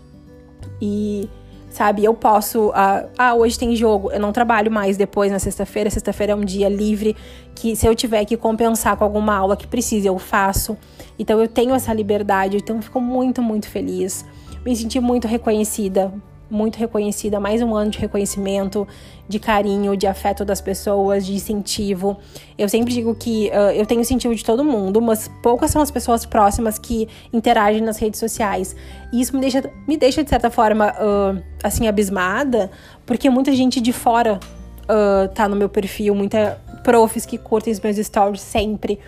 e 0.79 1.27
sabe? 1.67 2.05
Eu 2.05 2.13
posso. 2.13 2.67
Uh, 2.69 3.09
ah, 3.17 3.33
hoje 3.33 3.57
tem 3.57 3.75
jogo, 3.75 4.11
eu 4.11 4.19
não 4.19 4.31
trabalho 4.31 4.71
mais 4.71 4.97
depois 4.97 5.31
na 5.31 5.39
sexta-feira. 5.39 5.89
Sexta-feira 5.89 6.33
é 6.33 6.35
um 6.35 6.45
dia 6.45 6.69
livre 6.69 7.15
que, 7.55 7.75
se 7.75 7.87
eu 7.87 7.95
tiver 7.95 8.23
que 8.23 8.37
compensar 8.37 8.95
com 8.97 9.03
alguma 9.03 9.35
aula 9.35 9.57
que 9.57 9.65
precise, 9.65 10.05
eu 10.05 10.19
faço. 10.19 10.77
Então, 11.17 11.41
eu 11.41 11.47
tenho 11.47 11.73
essa 11.73 11.91
liberdade. 11.91 12.57
Então, 12.57 12.79
fico 12.83 13.01
muito, 13.01 13.41
muito 13.41 13.67
feliz. 13.67 14.23
Me 14.63 14.75
senti 14.75 14.99
muito 14.99 15.27
reconhecida 15.27 16.13
muito 16.49 16.77
reconhecida, 16.77 17.39
mais 17.39 17.61
um 17.61 17.75
ano 17.75 17.91
de 17.91 17.97
reconhecimento, 17.97 18.87
de 19.27 19.39
carinho, 19.39 19.97
de 19.97 20.05
afeto 20.05 20.45
das 20.45 20.61
pessoas, 20.61 21.25
de 21.25 21.33
incentivo. 21.33 22.17
Eu 22.57 22.69
sempre 22.69 22.93
digo 22.93 23.15
que 23.15 23.49
uh, 23.49 23.71
eu 23.71 23.85
tenho 23.85 24.01
incentivo 24.01 24.35
de 24.35 24.43
todo 24.43 24.63
mundo, 24.63 25.01
mas 25.01 25.29
poucas 25.41 25.71
são 25.71 25.81
as 25.81 25.89
pessoas 25.89 26.25
próximas 26.25 26.77
que 26.77 27.07
interagem 27.33 27.81
nas 27.81 27.97
redes 27.97 28.19
sociais. 28.19 28.75
E 29.11 29.21
isso 29.21 29.35
me 29.35 29.41
deixa, 29.41 29.69
me 29.87 29.97
deixa 29.97 30.23
de 30.23 30.29
certa 30.29 30.49
forma, 30.49 30.93
uh, 30.93 31.41
assim, 31.63 31.87
abismada, 31.87 32.69
porque 33.05 33.29
muita 33.29 33.51
gente 33.53 33.81
de 33.81 33.91
fora 33.91 34.39
uh, 34.83 35.27
tá 35.33 35.49
no 35.49 35.55
meu 35.55 35.69
perfil, 35.69 36.13
muita 36.13 36.61
profs 36.83 37.25
que 37.25 37.37
curtem 37.37 37.73
os 37.73 37.79
meus 37.79 37.97
stories 37.97 38.41
sempre. 38.41 38.99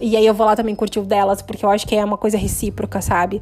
E 0.00 0.16
aí 0.16 0.26
eu 0.26 0.34
vou 0.34 0.44
lá 0.44 0.54
também 0.54 0.74
curtir 0.74 0.98
o 0.98 1.04
delas, 1.04 1.40
porque 1.40 1.64
eu 1.64 1.70
acho 1.70 1.86
que 1.86 1.94
é 1.94 2.04
uma 2.04 2.18
coisa 2.18 2.36
recíproca, 2.36 3.00
sabe? 3.00 3.40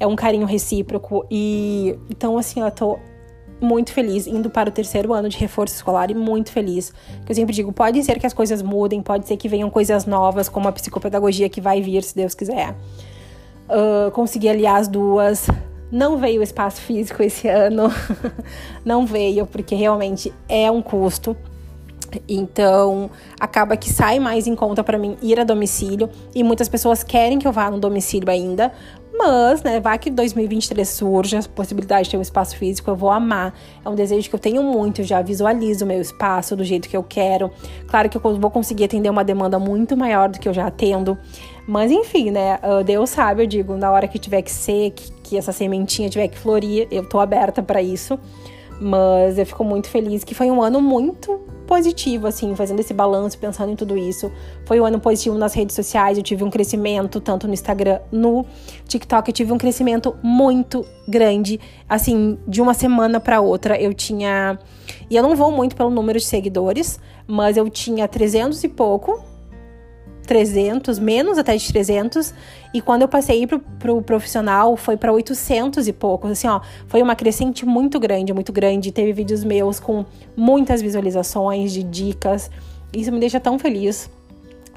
É 0.00 0.06
um 0.06 0.16
carinho 0.16 0.46
recíproco. 0.46 1.26
E 1.30 1.98
então, 2.10 2.38
assim, 2.38 2.60
eu 2.60 2.70
tô 2.70 2.98
muito 3.60 3.92
feliz 3.92 4.26
indo 4.26 4.48
para 4.48 4.68
o 4.68 4.72
terceiro 4.72 5.12
ano 5.12 5.28
de 5.28 5.36
reforço 5.36 5.74
escolar 5.74 6.10
e 6.10 6.14
muito 6.14 6.52
feliz. 6.52 6.92
Eu 7.28 7.34
sempre 7.34 7.54
digo, 7.54 7.72
pode 7.72 8.02
ser 8.04 8.18
que 8.18 8.26
as 8.26 8.32
coisas 8.32 8.62
mudem, 8.62 9.02
pode 9.02 9.26
ser 9.26 9.36
que 9.36 9.48
venham 9.48 9.68
coisas 9.70 10.06
novas, 10.06 10.48
como 10.48 10.68
a 10.68 10.72
psicopedagogia 10.72 11.48
que 11.48 11.60
vai 11.60 11.80
vir, 11.80 12.02
se 12.02 12.14
Deus 12.14 12.34
quiser. 12.34 12.74
Uh, 13.68 14.10
consegui 14.12 14.48
aliar 14.48 14.76
as 14.76 14.88
duas. 14.88 15.48
Não 15.90 16.18
veio 16.18 16.42
espaço 16.42 16.80
físico 16.80 17.22
esse 17.22 17.48
ano, 17.48 17.90
não 18.84 19.06
veio, 19.06 19.46
porque 19.46 19.74
realmente 19.74 20.32
é 20.48 20.70
um 20.70 20.82
custo. 20.82 21.36
Então, 22.28 23.10
acaba 23.38 23.76
que 23.76 23.92
sai 23.92 24.18
mais 24.18 24.46
em 24.46 24.54
conta 24.54 24.82
para 24.82 24.96
mim 24.96 25.16
ir 25.20 25.38
a 25.38 25.44
domicílio 25.44 26.08
e 26.34 26.42
muitas 26.42 26.68
pessoas 26.68 27.02
querem 27.02 27.38
que 27.38 27.46
eu 27.46 27.52
vá 27.52 27.70
no 27.70 27.78
domicílio 27.78 28.30
ainda, 28.30 28.72
mas, 29.18 29.62
né, 29.64 29.80
vai 29.80 29.98
que 29.98 30.10
2023 30.10 30.88
surge 30.88 31.36
a 31.36 31.42
possibilidade 31.42 32.04
de 32.04 32.10
ter 32.12 32.16
um 32.16 32.22
espaço 32.22 32.56
físico, 32.56 32.88
eu 32.88 32.94
vou 32.94 33.10
amar. 33.10 33.52
É 33.84 33.88
um 33.88 33.94
desejo 33.94 34.28
que 34.28 34.34
eu 34.34 34.38
tenho 34.38 34.62
muito, 34.62 35.02
já 35.02 35.20
visualizo 35.20 35.84
o 35.84 35.88
meu 35.88 36.00
espaço 36.00 36.54
do 36.54 36.62
jeito 36.62 36.88
que 36.88 36.96
eu 36.96 37.02
quero. 37.02 37.50
Claro 37.88 38.08
que 38.08 38.16
eu 38.16 38.20
vou 38.38 38.50
conseguir 38.50 38.84
atender 38.84 39.10
uma 39.10 39.24
demanda 39.24 39.58
muito 39.58 39.96
maior 39.96 40.28
do 40.28 40.38
que 40.38 40.48
eu 40.48 40.54
já 40.54 40.68
atendo. 40.68 41.18
Mas 41.66 41.90
enfim, 41.90 42.30
né, 42.30 42.60
ah, 42.62 42.82
Deus 42.82 43.10
sabe, 43.10 43.42
eu 43.42 43.46
digo, 43.46 43.76
na 43.76 43.90
hora 43.90 44.06
que 44.06 44.18
tiver 44.18 44.42
que 44.42 44.52
ser, 44.52 44.92
que, 44.92 45.10
que 45.22 45.36
essa 45.36 45.52
sementinha 45.52 46.08
tiver 46.08 46.28
que 46.28 46.38
florir, 46.38 46.86
eu 46.90 47.04
tô 47.06 47.18
aberta 47.18 47.60
para 47.60 47.82
isso. 47.82 48.18
Mas 48.80 49.36
eu 49.36 49.44
fico 49.44 49.64
muito 49.64 49.88
feliz 49.88 50.22
que 50.22 50.34
foi 50.34 50.48
um 50.48 50.62
ano 50.62 50.80
muito 50.80 51.40
positivo, 51.68 52.26
assim, 52.26 52.56
fazendo 52.56 52.80
esse 52.80 52.94
balanço, 52.94 53.38
pensando 53.38 53.70
em 53.70 53.76
tudo 53.76 53.96
isso. 53.96 54.32
Foi 54.64 54.80
um 54.80 54.86
ano 54.86 54.98
positivo 54.98 55.36
nas 55.36 55.52
redes 55.52 55.76
sociais, 55.76 56.16
eu 56.16 56.24
tive 56.24 56.42
um 56.42 56.48
crescimento, 56.48 57.20
tanto 57.20 57.46
no 57.46 57.52
Instagram, 57.52 58.00
no 58.10 58.46
TikTok, 58.86 59.28
eu 59.28 59.34
tive 59.34 59.52
um 59.52 59.58
crescimento 59.58 60.16
muito 60.22 60.86
grande, 61.06 61.60
assim, 61.86 62.38
de 62.48 62.62
uma 62.62 62.72
semana 62.72 63.20
para 63.20 63.42
outra. 63.42 63.78
Eu 63.78 63.92
tinha. 63.92 64.58
E 65.10 65.14
eu 65.14 65.22
não 65.22 65.36
vou 65.36 65.52
muito 65.52 65.76
pelo 65.76 65.90
número 65.90 66.18
de 66.18 66.24
seguidores, 66.24 66.98
mas 67.26 67.58
eu 67.58 67.68
tinha 67.68 68.08
300 68.08 68.64
e 68.64 68.68
pouco 68.68 69.27
300, 70.28 70.98
menos 70.98 71.38
até 71.38 71.56
de 71.56 71.66
300, 71.66 72.34
e 72.74 72.82
quando 72.82 73.02
eu 73.02 73.08
passei 73.08 73.46
pro, 73.46 73.58
pro 73.58 74.02
profissional 74.02 74.76
foi 74.76 74.94
para 74.94 75.10
800 75.10 75.88
e 75.88 75.92
poucos, 75.92 76.30
assim, 76.30 76.46
ó, 76.46 76.60
foi 76.86 77.00
uma 77.00 77.16
crescente 77.16 77.64
muito 77.64 77.98
grande, 77.98 78.32
muito 78.34 78.52
grande, 78.52 78.92
teve 78.92 79.14
vídeos 79.14 79.42
meus 79.42 79.80
com 79.80 80.04
muitas 80.36 80.82
visualizações 80.82 81.72
de 81.72 81.82
dicas, 81.82 82.50
isso 82.92 83.10
me 83.10 83.18
deixa 83.18 83.40
tão 83.40 83.58
feliz. 83.58 84.10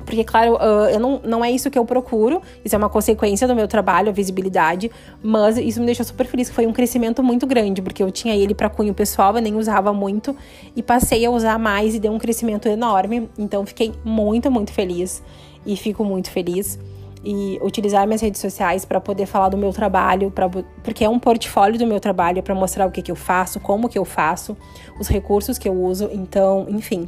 Porque, 0.06 0.24
claro, 0.24 0.56
uh, 0.56 0.90
eu 0.92 1.00
não, 1.00 1.22
não 1.24 1.46
é 1.46 1.52
isso 1.52 1.70
que 1.70 1.78
eu 1.78 1.86
procuro, 1.86 2.42
isso 2.64 2.76
é 2.76 2.78
uma 2.78 2.90
consequência 2.90 3.48
do 3.48 3.56
meu 3.56 3.68
trabalho, 3.68 4.10
a 4.10 4.12
visibilidade, 4.12 4.92
mas 5.22 5.58
isso 5.58 5.80
me 5.80 5.86
deixou 5.86 6.06
super 6.06 6.26
feliz, 6.28 6.50
que 6.50 6.56
foi 6.56 6.66
um 6.66 6.74
crescimento 6.74 7.24
muito 7.24 7.46
grande, 7.46 7.82
porque 7.82 8.02
eu 8.02 8.12
tinha 8.12 8.36
ele 8.36 8.54
para 8.54 8.70
cunho 8.70 8.94
pessoal, 8.94 9.36
eu 9.36 9.42
nem 9.42 9.56
usava 9.56 9.94
muito, 9.94 10.36
e 10.76 10.82
passei 10.82 11.26
a 11.26 11.32
usar 11.32 11.58
mais 11.60 11.96
e 11.96 12.00
deu 12.00 12.12
um 12.12 12.20
crescimento 12.20 12.68
enorme, 12.68 13.30
então 13.38 13.66
fiquei 13.66 13.94
muito, 14.04 14.50
muito 14.50 14.72
feliz 14.72 15.22
e 15.66 15.76
fico 15.76 16.04
muito 16.04 16.30
feliz. 16.30 16.80
E 17.24 17.60
utilizar 17.62 18.08
minhas 18.08 18.20
redes 18.20 18.42
sociais 18.42 18.84
para 18.84 19.00
poder 19.00 19.28
falar 19.28 19.50
do 19.50 19.58
meu 19.58 19.72
trabalho, 19.72 20.32
pra, 20.32 20.50
porque 20.50 21.06
é 21.06 21.10
um 21.10 21.20
portfólio 21.20 21.78
do 21.78 21.86
meu 21.86 22.00
trabalho 22.00 22.42
para 22.42 22.56
mostrar 22.56 22.88
o 22.88 22.92
que, 22.92 23.00
que 23.00 23.12
eu 23.12 23.16
faço, 23.16 23.60
como 23.60 23.88
que 23.88 24.00
eu 24.00 24.04
faço, 24.04 24.58
os 25.00 25.08
recursos 25.08 25.60
que 25.60 25.70
eu 25.70 25.74
uso, 25.74 26.10
então, 26.12 26.66
enfim. 26.68 27.08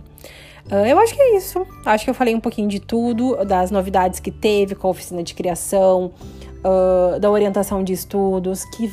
Uh, 0.71 0.85
eu 0.85 0.97
acho 0.99 1.13
que 1.13 1.21
é 1.21 1.37
isso. 1.37 1.65
Acho 1.85 2.05
que 2.05 2.09
eu 2.09 2.13
falei 2.13 2.33
um 2.33 2.39
pouquinho 2.39 2.67
de 2.67 2.79
tudo, 2.79 3.43
das 3.45 3.69
novidades 3.69 4.19
que 4.19 4.31
teve 4.31 4.75
com 4.75 4.87
a 4.87 4.91
oficina 4.91 5.21
de 5.21 5.33
criação, 5.33 6.11
uh, 6.63 7.19
da 7.19 7.29
orientação 7.29 7.83
de 7.83 7.93
estudos, 7.93 8.63
que 8.65 8.91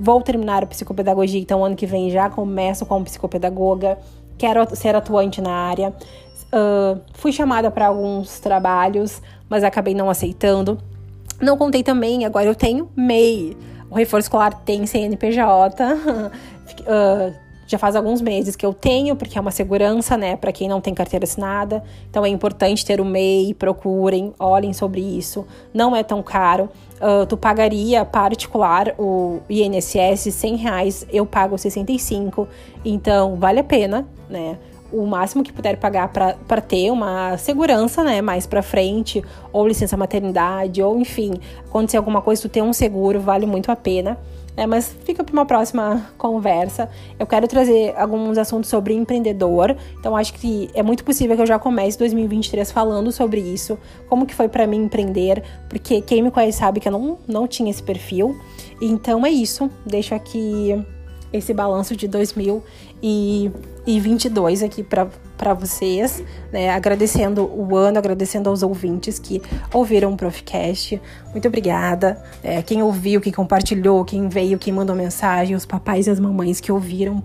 vou 0.00 0.22
terminar 0.22 0.62
a 0.62 0.66
psicopedagogia, 0.66 1.40
então 1.40 1.64
ano 1.64 1.76
que 1.76 1.86
vem 1.86 2.10
já 2.10 2.30
começo 2.30 2.86
como 2.86 3.04
psicopedagoga, 3.04 3.98
quero 4.38 4.74
ser 4.74 4.94
atuante 4.94 5.40
na 5.40 5.52
área. 5.52 5.92
Uh, 6.52 7.00
fui 7.14 7.32
chamada 7.32 7.70
para 7.70 7.86
alguns 7.86 8.38
trabalhos, 8.40 9.22
mas 9.48 9.64
acabei 9.64 9.94
não 9.94 10.10
aceitando. 10.10 10.78
Não 11.40 11.56
contei 11.56 11.82
também, 11.82 12.24
agora 12.24 12.46
eu 12.46 12.54
tenho 12.54 12.88
MEI. 12.96 13.56
O 13.90 13.94
reforço 13.94 14.26
escolar 14.26 14.54
tem 14.64 14.86
CNPJ. 14.86 15.84
uh, 15.84 17.42
já 17.66 17.78
faz 17.78 17.96
alguns 17.96 18.20
meses 18.20 18.56
que 18.56 18.64
eu 18.64 18.72
tenho, 18.72 19.16
porque 19.16 19.38
é 19.38 19.40
uma 19.40 19.50
segurança, 19.50 20.16
né, 20.16 20.36
para 20.36 20.52
quem 20.52 20.68
não 20.68 20.80
tem 20.80 20.94
carteira 20.94 21.24
assinada. 21.24 21.82
Então 22.10 22.24
é 22.24 22.28
importante 22.28 22.84
ter 22.84 23.00
o 23.00 23.04
MEI, 23.04 23.54
procurem, 23.54 24.32
olhem 24.38 24.72
sobre 24.72 25.00
isso. 25.00 25.46
Não 25.72 25.94
é 25.94 26.02
tão 26.02 26.22
caro. 26.22 26.68
Uh, 27.00 27.26
tu 27.26 27.36
pagaria 27.36 28.04
particular 28.04 28.94
o 28.98 29.40
INSS 29.50 30.32
100 30.32 30.56
reais, 30.56 31.06
eu 31.12 31.26
pago 31.26 31.58
65, 31.58 32.46
então 32.84 33.34
vale 33.36 33.58
a 33.58 33.64
pena, 33.64 34.06
né? 34.30 34.56
o 34.92 35.06
máximo 35.06 35.42
que 35.42 35.52
puder 35.52 35.78
pagar 35.78 36.08
para 36.08 36.60
ter 36.60 36.90
uma 36.90 37.36
segurança, 37.38 38.04
né, 38.04 38.20
mais 38.20 38.46
para 38.46 38.62
frente, 38.62 39.24
ou 39.52 39.66
licença 39.66 39.96
maternidade, 39.96 40.82
ou 40.82 40.98
enfim, 40.98 41.32
acontecer 41.64 41.96
alguma 41.96 42.20
coisa, 42.20 42.42
tu 42.42 42.48
ter 42.48 42.62
um 42.62 42.72
seguro, 42.72 43.18
vale 43.18 43.46
muito 43.46 43.72
a 43.72 43.76
pena. 43.76 44.18
É, 44.56 44.66
mas 44.66 44.94
fica 45.04 45.24
para 45.24 45.32
uma 45.32 45.46
próxima 45.46 46.10
conversa. 46.18 46.90
Eu 47.18 47.26
quero 47.26 47.48
trazer 47.48 47.94
alguns 47.96 48.36
assuntos 48.36 48.68
sobre 48.68 48.94
empreendedor. 48.94 49.74
Então 49.98 50.16
acho 50.16 50.34
que 50.34 50.70
é 50.74 50.82
muito 50.82 51.04
possível 51.04 51.34
que 51.36 51.42
eu 51.42 51.46
já 51.46 51.58
comece 51.58 51.98
2023 51.98 52.70
falando 52.70 53.10
sobre 53.10 53.40
isso, 53.40 53.78
como 54.08 54.26
que 54.26 54.34
foi 54.34 54.48
para 54.48 54.66
mim 54.66 54.84
empreender, 54.84 55.42
porque 55.68 56.00
quem 56.00 56.22
me 56.22 56.30
conhece 56.30 56.58
sabe 56.58 56.80
que 56.80 56.88
eu 56.88 56.92
não, 56.92 57.18
não 57.26 57.48
tinha 57.48 57.70
esse 57.70 57.82
perfil. 57.82 58.38
Então 58.80 59.24
é 59.24 59.30
isso. 59.30 59.70
Deixo 59.86 60.14
aqui 60.14 60.84
esse 61.32 61.54
balanço 61.54 61.96
de 61.96 62.06
2022 62.06 64.62
aqui 64.62 64.82
para 64.82 65.54
vocês, 65.54 66.22
né? 66.52 66.68
Agradecendo 66.70 67.44
o 67.44 67.74
ano, 67.76 67.98
agradecendo 67.98 68.50
aos 68.50 68.62
ouvintes 68.62 69.18
que 69.18 69.42
ouviram 69.72 70.12
o 70.12 70.16
Profcast. 70.16 71.00
Muito 71.30 71.48
obrigada. 71.48 72.22
É, 72.42 72.60
quem 72.62 72.82
ouviu, 72.82 73.20
quem 73.20 73.32
compartilhou, 73.32 74.04
quem 74.04 74.28
veio, 74.28 74.58
quem 74.58 74.72
mandou 74.72 74.94
mensagem, 74.94 75.56
os 75.56 75.64
papais 75.64 76.06
e 76.06 76.10
as 76.10 76.20
mamães 76.20 76.60
que 76.60 76.70
ouviram 76.70 77.22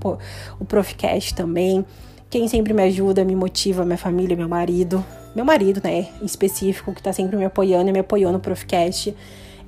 o 0.60 0.65
Profcast 0.65 1.36
também. 1.36 1.86
Quem 2.30 2.48
sempre 2.48 2.74
me 2.74 2.84
ajuda, 2.84 3.24
me 3.24 3.36
motiva, 3.36 3.86
minha 3.86 3.98
família, 3.98 4.36
meu 4.36 4.50
marido. 4.50 5.04
Meu 5.36 5.46
marido, 5.46 5.82
né, 5.84 6.08
em 6.22 6.26
específico, 6.26 6.93
que 6.93 7.02
tá 7.02 7.13
sempre 7.13 7.38
me 7.38 7.46
apoiando 7.46 7.89
e 7.89 7.93
me 7.93 8.00
apoiou 8.00 8.32
no 8.32 8.39
Profcast. 8.39 9.15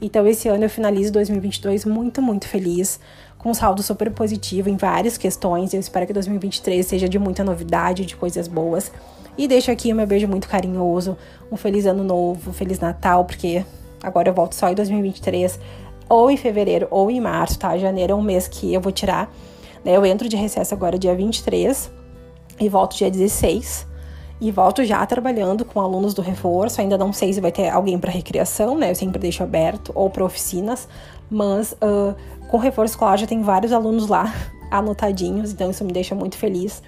Então, 0.02 0.26
esse 0.26 0.48
ano 0.48 0.64
eu 0.64 0.70
finalizo 0.70 1.12
2022 1.12 1.86
muito, 1.86 2.22
muito 2.22 2.48
feliz 2.48 3.00
com 3.40 3.54
saldo 3.54 3.82
super 3.82 4.12
positivo 4.12 4.70
em 4.70 4.78
várias 4.78 5.18
questões. 5.18 5.74
Eu 5.74 5.80
espero 5.80 6.06
que 6.06 6.14
2023 6.14 6.86
seja 6.86 7.10
de 7.10 7.18
muita 7.18 7.44
novidade, 7.44 8.06
de 8.06 8.16
coisas 8.16 8.48
boas. 8.48 8.92
E 9.38 9.48
deixo 9.48 9.72
aqui 9.72 9.92
o 9.92 9.96
meu 9.96 10.06
beijo 10.06 10.28
muito 10.28 10.48
carinhoso, 10.48 11.18
um 11.50 11.56
feliz 11.56 11.86
ano 11.86 12.04
novo, 12.04 12.50
um 12.50 12.54
feliz 12.54 12.80
Natal, 12.80 13.24
porque 13.24 13.66
agora 14.04 14.30
eu 14.30 14.34
volto 14.34 14.54
só 14.54 14.70
em 14.70 14.76
2023, 14.76 15.58
ou 16.10 16.30
em 16.30 16.36
fevereiro 16.36 16.88
ou 16.92 17.10
em 17.10 17.22
março, 17.22 17.58
tá? 17.58 17.78
Janeiro 17.78 18.12
é 18.12 18.16
um 18.16 18.22
mês 18.22 18.50
que 18.50 18.74
eu 18.74 18.82
vou 18.82 18.92
tirar. 18.92 19.34
Né? 19.86 19.96
Eu 19.96 20.06
entro 20.06 20.28
de 20.28 20.36
recesso 20.36 20.74
agora 20.74 21.00
dia 21.00 21.16
23 21.16 21.90
e 22.60 22.68
volto 22.68 22.98
dia 22.98 23.10
16 23.10 23.88
e 24.42 24.52
volto 24.52 24.84
já 24.84 25.06
trabalhando 25.06 25.64
com 25.64 25.80
alunos 25.80 26.14
do 26.14 26.22
reforço. 26.22 26.82
Ainda 26.82 26.98
não 26.98 27.14
sei 27.14 27.32
se 27.32 27.40
vai 27.40 27.52
ter 27.52 27.70
alguém 27.70 27.98
para 27.98 28.12
recreação, 28.12 28.78
né? 28.78 28.92
Eu 28.92 28.96
sempre 28.96 29.20
deixo 29.20 29.44
aberto 29.44 29.92
ou 29.96 30.10
para 30.10 30.26
oficinas, 30.26 30.88
mas 31.30 31.74
uh, 31.74 32.16
com 32.50 32.58
reforço 32.58 32.94
escolar 32.94 33.18
já 33.18 33.28
tem 33.28 33.42
vários 33.42 33.72
alunos 33.72 34.08
lá 34.08 34.34
anotadinhos, 34.70 35.54
então 35.54 35.70
isso 35.70 35.86
me 35.86 35.94
deixa 35.94 36.14
muito 36.14 36.38
feliz. 36.38 36.82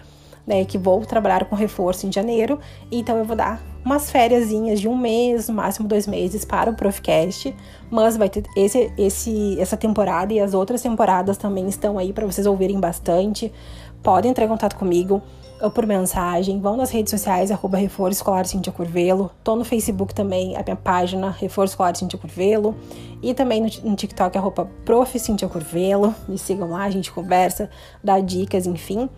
Né, 0.45 0.65
que 0.65 0.75
vou 0.75 1.05
trabalhar 1.05 1.45
com 1.45 1.55
reforço 1.55 2.07
em 2.07 2.11
janeiro, 2.11 2.59
então 2.91 3.15
eu 3.15 3.23
vou 3.23 3.35
dar 3.35 3.61
umas 3.85 4.09
férias 4.09 4.49
de 4.49 4.87
um 4.87 4.97
mês, 4.97 5.47
no 5.47 5.53
máximo 5.53 5.87
dois 5.87 6.07
meses 6.07 6.43
para 6.43 6.71
o 6.71 6.73
Profcast, 6.73 7.55
mas 7.91 8.17
vai 8.17 8.27
ter 8.27 8.43
esse, 8.57 8.91
esse, 8.97 9.59
essa 9.59 9.77
temporada 9.77 10.33
e 10.33 10.39
as 10.39 10.55
outras 10.55 10.81
temporadas 10.81 11.37
também 11.37 11.67
estão 11.67 11.99
aí 11.99 12.11
para 12.11 12.25
vocês 12.25 12.47
ouvirem 12.47 12.79
bastante. 12.79 13.53
Podem 14.01 14.31
entrar 14.31 14.45
em 14.45 14.47
contato 14.47 14.75
comigo 14.75 15.21
por 15.69 15.85
mensagem, 15.85 16.59
vão 16.59 16.75
nas 16.75 16.89
redes 16.89 17.11
sociais, 17.11 17.51
arroba 17.51 17.77
Reforço 17.77 18.17
Escolar 18.17 18.45
Cintia 18.45 18.71
Curvelo. 18.73 19.29
Tô 19.43 19.55
no 19.55 19.63
Facebook 19.63 20.15
também, 20.15 20.55
a 20.55 20.63
minha 20.63 20.75
página, 20.75 21.29
Reforço 21.29 21.73
Escolar 21.73 21.95
Cintia 21.95 22.17
Curvelo. 22.17 22.75
E 23.21 23.33
também 23.33 23.61
no, 23.61 23.89
no 23.89 23.95
TikTok, 23.95 24.37
arroba 24.37 24.69
Prof. 24.83 25.19
Cintia 25.19 25.47
Curvelo. 25.47 26.15
Me 26.27 26.37
sigam 26.37 26.71
lá, 26.71 26.83
a 26.83 26.89
gente 26.89 27.11
conversa, 27.11 27.69
dá 28.03 28.19
dicas, 28.19 28.65
enfim. 28.65 29.09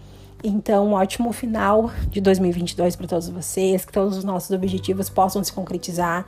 Então, 0.44 0.88
um 0.88 0.94
ótimo 0.94 1.32
final 1.32 1.90
de 2.10 2.20
2022 2.20 2.98
para 2.98 3.08
todos 3.08 3.30
vocês, 3.30 3.86
que 3.86 3.94
todos 3.94 4.18
os 4.18 4.26
nossos 4.26 4.52
objetivos 4.52 5.10
possam 5.10 5.42
se 5.42 5.54
concretizar. 5.54 6.26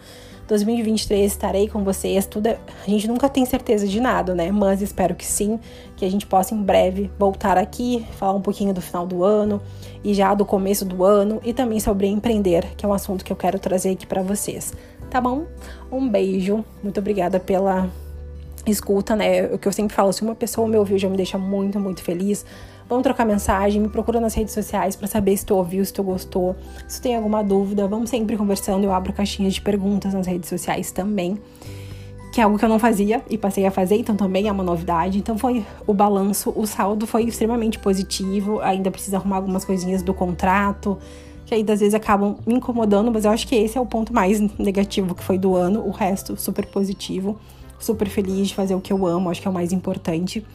2023 0.47 1.29
estarei 1.29 1.67
com 1.67 1.83
vocês. 1.83 2.25
Tudo 2.25 2.47
é... 2.47 2.57
a 2.85 2.89
gente 2.89 3.09
nunca 3.09 3.27
tem 3.27 3.45
certeza 3.45 3.85
de 3.85 3.99
nada, 3.99 4.33
né? 4.33 4.51
Mas 4.51 4.81
espero 4.81 5.15
que 5.15 5.25
sim, 5.25 5.59
que 5.97 6.05
a 6.05 6.09
gente 6.09 6.25
possa 6.25 6.55
em 6.55 6.61
breve 6.61 7.11
voltar 7.19 7.57
aqui, 7.57 8.05
falar 8.17 8.33
um 8.33 8.41
pouquinho 8.41 8.73
do 8.73 8.81
final 8.81 9.05
do 9.05 9.21
ano 9.21 9.61
e 10.01 10.13
já 10.13 10.33
do 10.33 10.45
começo 10.45 10.85
do 10.85 11.03
ano 11.03 11.41
e 11.43 11.51
também 11.51 11.81
sobre 11.81 12.07
empreender, 12.07 12.73
que 12.77 12.85
é 12.85 12.89
um 12.89 12.93
assunto 12.93 13.25
que 13.25 13.33
eu 13.33 13.35
quero 13.35 13.59
trazer 13.59 13.89
aqui 13.89 14.07
para 14.07 14.21
vocês. 14.21 14.73
Tá 15.09 15.19
bom? 15.19 15.45
Um 15.91 16.07
beijo. 16.07 16.63
Muito 16.81 16.99
obrigada 17.01 17.37
pela 17.37 17.89
escuta, 18.65 19.15
né? 19.15 19.45
O 19.47 19.57
que 19.57 19.67
eu 19.67 19.71
sempre 19.73 19.95
falo, 19.95 20.13
se 20.13 20.21
uma 20.21 20.35
pessoa 20.35 20.67
me 20.67 20.77
ouviu 20.77 20.97
já 20.97 21.09
me 21.09 21.17
deixa 21.17 21.37
muito, 21.37 21.79
muito 21.79 22.01
feliz. 22.01 22.45
Vamos 22.87 23.01
trocar 23.01 23.25
mensagem, 23.25 23.81
me 23.81 23.89
procura 23.89 24.19
nas 24.19 24.35
redes 24.35 24.53
sociais 24.53 24.95
para 24.95 25.07
saber 25.07 25.35
se 25.35 25.43
tu 25.43 25.55
ouviu, 25.55 25.83
se 25.83 25.91
tu 25.91 26.03
gostou, 26.03 26.55
se 26.87 26.99
tu 26.99 27.03
tem 27.03 27.15
alguma 27.15 27.43
dúvida. 27.43 27.87
Vamos 27.87 28.11
sempre 28.11 28.37
conversando. 28.37 28.83
Eu 28.83 28.93
abro 28.93 29.11
caixinhas 29.11 29.55
de 29.55 29.61
perguntas 29.61 30.13
nas 30.13 30.27
redes 30.27 30.47
sociais 30.47 30.91
também, 30.91 31.39
que 32.31 32.39
é 32.39 32.43
algo 32.43 32.59
que 32.59 32.65
eu 32.65 32.69
não 32.69 32.77
fazia 32.77 33.23
e 33.27 33.39
passei 33.39 33.65
a 33.65 33.71
fazer, 33.71 33.95
então 33.95 34.15
também 34.15 34.47
é 34.47 34.51
uma 34.51 34.63
novidade. 34.63 35.17
Então 35.17 35.35
foi 35.35 35.65
o 35.87 35.95
balanço, 35.95 36.53
o 36.55 36.67
saldo 36.67 37.07
foi 37.07 37.23
extremamente 37.23 37.79
positivo. 37.79 38.59
Ainda 38.61 38.91
precisa 38.91 39.17
arrumar 39.17 39.37
algumas 39.37 39.65
coisinhas 39.65 40.03
do 40.03 40.13
contrato, 40.13 40.99
que 41.43 41.55
aí 41.55 41.61
às 41.61 41.79
vezes 41.79 41.95
acabam 41.95 42.37
me 42.45 42.53
incomodando, 42.53 43.11
mas 43.11 43.25
eu 43.25 43.31
acho 43.31 43.47
que 43.47 43.55
esse 43.55 43.79
é 43.79 43.81
o 43.81 43.85
ponto 43.87 44.13
mais 44.13 44.39
negativo 44.59 45.15
que 45.15 45.23
foi 45.23 45.39
do 45.39 45.55
ano. 45.55 45.83
O 45.87 45.89
resto, 45.89 46.37
super 46.37 46.67
positivo 46.67 47.39
super 47.79 48.07
feliz 48.09 48.47
de 48.47 48.55
fazer 48.55 48.75
o 48.75 48.81
que 48.81 48.91
eu 48.91 49.05
amo, 49.05 49.29
acho 49.29 49.41
que 49.41 49.47
é 49.47 49.51
o 49.51 49.53
mais 49.53 49.71
importante. 49.71 50.45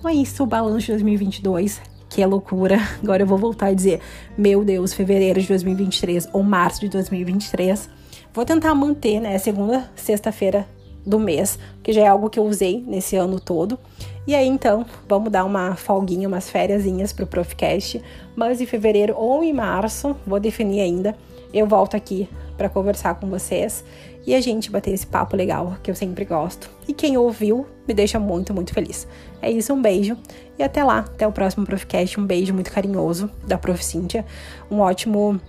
Então 0.00 0.10
é 0.10 0.14
isso, 0.14 0.42
o 0.42 0.46
balanço 0.46 0.86
de 0.86 0.92
2022. 0.92 1.78
Que 2.08 2.22
é 2.22 2.26
loucura. 2.26 2.78
Agora 3.04 3.22
eu 3.22 3.26
vou 3.26 3.36
voltar 3.36 3.66
a 3.66 3.74
dizer, 3.74 4.00
meu 4.36 4.64
Deus, 4.64 4.94
fevereiro 4.94 5.38
de 5.38 5.46
2023 5.46 6.26
ou 6.32 6.42
março 6.42 6.80
de 6.80 6.88
2023. 6.88 7.86
Vou 8.32 8.46
tentar 8.46 8.74
manter, 8.74 9.20
né, 9.20 9.36
segunda 9.36 9.90
sexta-feira 9.94 10.66
do 11.04 11.18
mês, 11.20 11.58
que 11.82 11.92
já 11.92 12.00
é 12.00 12.06
algo 12.06 12.30
que 12.30 12.38
eu 12.38 12.44
usei 12.44 12.82
nesse 12.86 13.14
ano 13.14 13.38
todo. 13.38 13.78
E 14.26 14.34
aí 14.34 14.48
então, 14.48 14.86
vamos 15.06 15.30
dar 15.30 15.44
uma 15.44 15.76
folguinha, 15.76 16.26
umas 16.26 16.48
fériasinhas 16.48 17.12
pro 17.12 17.26
Profcast, 17.26 18.02
mas 18.34 18.58
em 18.58 18.66
fevereiro 18.66 19.14
ou 19.18 19.44
em 19.44 19.52
março, 19.52 20.16
vou 20.26 20.40
definir 20.40 20.80
ainda, 20.80 21.14
eu 21.52 21.66
volto 21.66 21.96
aqui 21.96 22.28
para 22.56 22.68
conversar 22.68 23.14
com 23.14 23.28
vocês 23.28 23.84
e 24.26 24.34
a 24.34 24.40
gente 24.40 24.70
bater 24.70 24.92
esse 24.92 25.06
papo 25.06 25.36
legal 25.36 25.76
que 25.82 25.90
eu 25.90 25.94
sempre 25.94 26.24
gosto. 26.24 26.70
E 26.86 26.92
quem 26.92 27.16
ouviu 27.16 27.66
me 27.88 27.94
deixa 27.94 28.18
muito, 28.18 28.52
muito 28.52 28.72
feliz. 28.74 29.08
É 29.40 29.50
isso, 29.50 29.72
um 29.72 29.80
beijo 29.80 30.16
e 30.58 30.62
até 30.62 30.84
lá, 30.84 30.98
até 30.98 31.26
o 31.26 31.32
próximo 31.32 31.64
Profcast. 31.64 32.20
Um 32.20 32.26
beijo 32.26 32.52
muito 32.52 32.70
carinhoso 32.70 33.30
da 33.46 33.56
Prof. 33.56 33.82
Cíntia. 33.82 34.24
Um 34.70 34.80
ótimo 34.80 35.40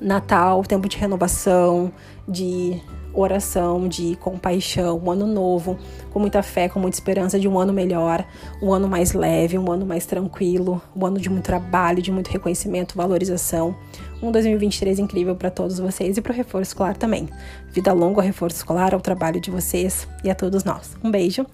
Natal, 0.00 0.62
tempo 0.62 0.88
de 0.88 0.96
renovação, 0.96 1.92
de 2.28 2.80
oração, 3.14 3.88
de 3.88 4.16
compaixão, 4.16 5.00
um 5.04 5.10
ano 5.10 5.26
novo, 5.26 5.78
com 6.10 6.18
muita 6.18 6.42
fé, 6.42 6.68
com 6.68 6.80
muita 6.80 6.96
esperança 6.96 7.38
de 7.38 7.46
um 7.46 7.58
ano 7.58 7.72
melhor, 7.72 8.26
um 8.60 8.72
ano 8.72 8.88
mais 8.88 9.12
leve, 9.12 9.58
um 9.58 9.70
ano 9.70 9.84
mais 9.84 10.06
tranquilo, 10.06 10.80
um 10.96 11.04
ano 11.04 11.20
de 11.20 11.28
muito 11.28 11.44
trabalho, 11.44 12.02
de 12.02 12.10
muito 12.10 12.28
reconhecimento, 12.28 12.96
valorização. 12.96 13.74
Um 14.22 14.30
2023 14.30 15.00
incrível 15.00 15.34
para 15.34 15.50
todos 15.50 15.80
vocês 15.80 16.16
e 16.16 16.22
para 16.22 16.32
o 16.32 16.36
reforço 16.36 16.70
escolar 16.70 16.96
também. 16.96 17.28
Vida 17.72 17.92
longa 17.92 18.20
ao 18.20 18.24
reforço 18.24 18.58
escolar, 18.58 18.94
ao 18.94 19.00
trabalho 19.00 19.40
de 19.40 19.50
vocês 19.50 20.06
e 20.22 20.30
a 20.30 20.34
todos 20.34 20.62
nós. 20.62 20.96
Um 21.02 21.10
beijo 21.10 21.44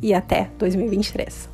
e 0.00 0.14
até 0.14 0.48
2023. 0.58 1.50